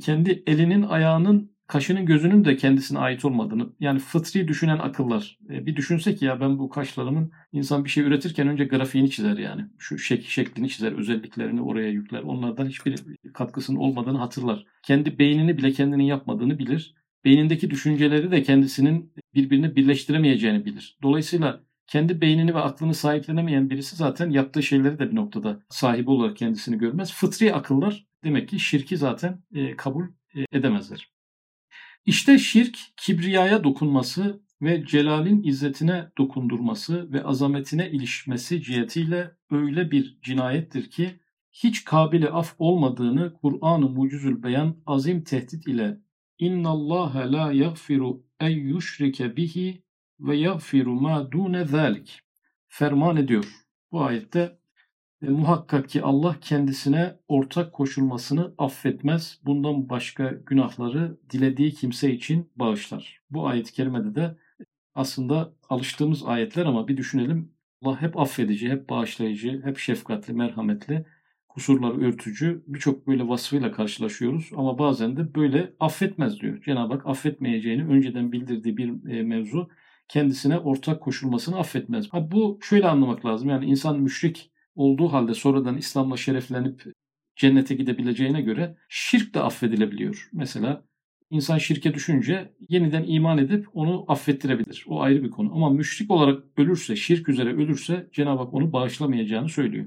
kendi 0.00 0.42
elinin, 0.46 0.82
ayağının 0.82 1.50
kaşının 1.70 2.06
gözünün 2.06 2.44
de 2.44 2.56
kendisine 2.56 2.98
ait 2.98 3.24
olmadığını 3.24 3.72
yani 3.80 3.98
fıtri 3.98 4.48
düşünen 4.48 4.78
akıllar. 4.78 5.38
E, 5.50 5.66
bir 5.66 5.76
düşünsek 5.76 6.22
ya 6.22 6.40
ben 6.40 6.58
bu 6.58 6.68
kaşlarımın 6.68 7.32
insan 7.52 7.84
bir 7.84 7.90
şey 7.90 8.04
üretirken 8.04 8.48
önce 8.48 8.64
grafiğini 8.64 9.10
çizer 9.10 9.38
yani. 9.38 9.66
Şu 9.78 9.98
şek 9.98 10.24
şeklini 10.24 10.68
çizer, 10.68 10.92
özelliklerini 10.92 11.62
oraya 11.62 11.88
yükler. 11.90 12.22
Onlardan 12.22 12.66
hiçbir 12.66 13.00
katkısının 13.34 13.78
olmadığını 13.78 14.18
hatırlar. 14.18 14.66
Kendi 14.82 15.18
beynini 15.18 15.58
bile 15.58 15.72
kendinin 15.72 16.04
yapmadığını 16.04 16.58
bilir. 16.58 16.94
Beynindeki 17.24 17.70
düşünceleri 17.70 18.30
de 18.30 18.42
kendisinin 18.42 19.12
birbirini 19.34 19.76
birleştiremeyeceğini 19.76 20.64
bilir. 20.64 20.98
Dolayısıyla 21.02 21.60
kendi 21.86 22.20
beynini 22.20 22.54
ve 22.54 22.58
aklını 22.58 22.94
sahiplenemeyen 22.94 23.70
birisi 23.70 23.96
zaten 23.96 24.30
yaptığı 24.30 24.62
şeyleri 24.62 24.98
de 24.98 25.10
bir 25.10 25.16
noktada 25.16 25.62
sahibi 25.68 26.10
olarak 26.10 26.36
kendisini 26.36 26.78
görmez. 26.78 27.12
Fıtri 27.12 27.54
akıllar 27.54 28.06
demek 28.24 28.48
ki 28.48 28.60
şirki 28.60 28.96
zaten 28.96 29.42
e, 29.54 29.76
kabul 29.76 30.04
e, 30.34 30.44
edemezler. 30.52 31.12
İşte 32.06 32.38
şirk 32.38 32.78
kibriyaya 32.96 33.64
dokunması 33.64 34.42
ve 34.62 34.86
celalin 34.86 35.42
izzetine 35.42 36.08
dokundurması 36.18 37.12
ve 37.12 37.24
azametine 37.24 37.90
ilişmesi 37.90 38.62
cihetiyle 38.62 39.30
öyle 39.50 39.90
bir 39.90 40.18
cinayettir 40.22 40.90
ki 40.90 41.20
hiç 41.52 41.84
kabili 41.84 42.28
af 42.28 42.54
olmadığını 42.58 43.34
Kur'an-ı 43.34 43.88
Mucizül 43.88 44.42
Beyan 44.42 44.76
azim 44.86 45.24
tehdit 45.24 45.66
ile 45.66 46.00
İnna 46.40 46.68
Allah 46.68 47.32
la 47.32 47.52
yaghfiru 47.52 48.22
en 48.40 48.48
yushrike 48.48 49.36
bihi 49.36 49.82
ve 50.20 50.36
yaghfiru 50.36 50.94
ma 50.94 51.32
dune 51.32 51.64
zalik 51.64 52.20
ferman 52.68 53.16
ediyor. 53.16 53.44
Bu 53.92 54.04
ayette 54.04 54.58
e, 55.22 55.28
muhakkak 55.28 55.88
ki 55.88 56.02
Allah 56.02 56.36
kendisine 56.40 57.16
ortak 57.28 57.72
koşulmasını 57.72 58.54
affetmez. 58.58 59.40
Bundan 59.44 59.88
başka 59.88 60.30
günahları 60.30 61.18
dilediği 61.30 61.72
kimse 61.72 62.12
için 62.12 62.50
bağışlar. 62.56 63.20
Bu 63.30 63.48
ayet-i 63.48 63.72
kerimede 63.72 64.14
de 64.14 64.36
aslında 64.94 65.52
alıştığımız 65.68 66.26
ayetler 66.26 66.66
ama 66.66 66.88
bir 66.88 66.96
düşünelim. 66.96 67.52
Allah 67.82 68.02
hep 68.02 68.18
affedici, 68.18 68.70
hep 68.70 68.88
bağışlayıcı, 68.88 69.62
hep 69.64 69.78
şefkatli, 69.78 70.32
merhametli, 70.32 71.06
kusurları 71.60 72.00
örtücü 72.00 72.62
birçok 72.66 73.06
böyle 73.06 73.28
vasfıyla 73.28 73.72
karşılaşıyoruz. 73.72 74.50
Ama 74.56 74.78
bazen 74.78 75.16
de 75.16 75.34
böyle 75.34 75.72
affetmez 75.80 76.40
diyor. 76.40 76.62
Cenab-ı 76.62 76.94
Hak 76.94 77.06
affetmeyeceğini 77.06 77.84
önceden 77.84 78.32
bildirdiği 78.32 78.76
bir 78.76 79.10
e, 79.10 79.22
mevzu 79.22 79.68
kendisine 80.08 80.58
ortak 80.58 81.00
koşulmasını 81.00 81.58
affetmez. 81.58 82.08
Ha, 82.12 82.30
bu 82.30 82.58
şöyle 82.62 82.88
anlamak 82.88 83.26
lazım. 83.26 83.48
Yani 83.48 83.66
insan 83.66 84.00
müşrik 84.00 84.50
olduğu 84.74 85.08
halde 85.08 85.34
sonradan 85.34 85.76
İslam'la 85.76 86.16
şereflenip 86.16 86.84
cennete 87.36 87.74
gidebileceğine 87.74 88.42
göre 88.42 88.76
şirk 88.88 89.34
de 89.34 89.40
affedilebiliyor. 89.40 90.28
Mesela 90.32 90.84
insan 91.30 91.58
şirke 91.58 91.94
düşünce 91.94 92.52
yeniden 92.68 93.04
iman 93.06 93.38
edip 93.38 93.66
onu 93.72 94.04
affettirebilir. 94.08 94.84
O 94.88 95.00
ayrı 95.02 95.22
bir 95.22 95.30
konu. 95.30 95.52
Ama 95.54 95.70
müşrik 95.70 96.10
olarak 96.10 96.44
ölürse, 96.56 96.96
şirk 96.96 97.28
üzere 97.28 97.52
ölürse 97.54 98.08
Cenab-ı 98.12 98.42
Hak 98.42 98.54
onu 98.54 98.72
bağışlamayacağını 98.72 99.48
söylüyor. 99.48 99.86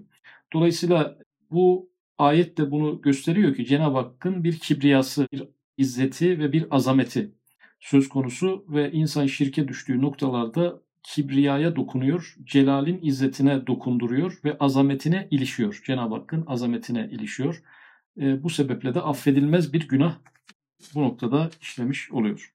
Dolayısıyla 0.53 1.17
bu 1.53 1.89
ayet 2.17 2.57
de 2.57 2.71
bunu 2.71 3.01
gösteriyor 3.01 3.55
ki 3.55 3.65
Cenab-ı 3.65 3.97
Hakk'ın 3.97 4.43
bir 4.43 4.59
kibriyası, 4.59 5.27
bir 5.31 5.43
izzeti 5.77 6.39
ve 6.39 6.51
bir 6.53 6.67
azameti 6.75 7.31
söz 7.79 8.09
konusu 8.09 8.65
ve 8.69 8.91
insan 8.91 9.27
şirke 9.27 9.67
düştüğü 9.67 10.01
noktalarda 10.01 10.81
kibriyaya 11.03 11.75
dokunuyor, 11.75 12.35
celalin 12.43 12.99
izzetine 13.01 13.67
dokunduruyor 13.67 14.39
ve 14.45 14.57
azametine 14.57 15.27
ilişiyor. 15.31 15.81
Cenab-ı 15.85 16.15
Hakk'ın 16.15 16.43
azametine 16.47 17.09
ilişiyor. 17.11 17.63
E, 18.21 18.43
bu 18.43 18.49
sebeple 18.49 18.95
de 18.95 19.01
affedilmez 19.01 19.73
bir 19.73 19.87
günah 19.87 20.17
bu 20.95 21.03
noktada 21.03 21.49
işlemiş 21.61 22.11
oluyor. 22.11 22.53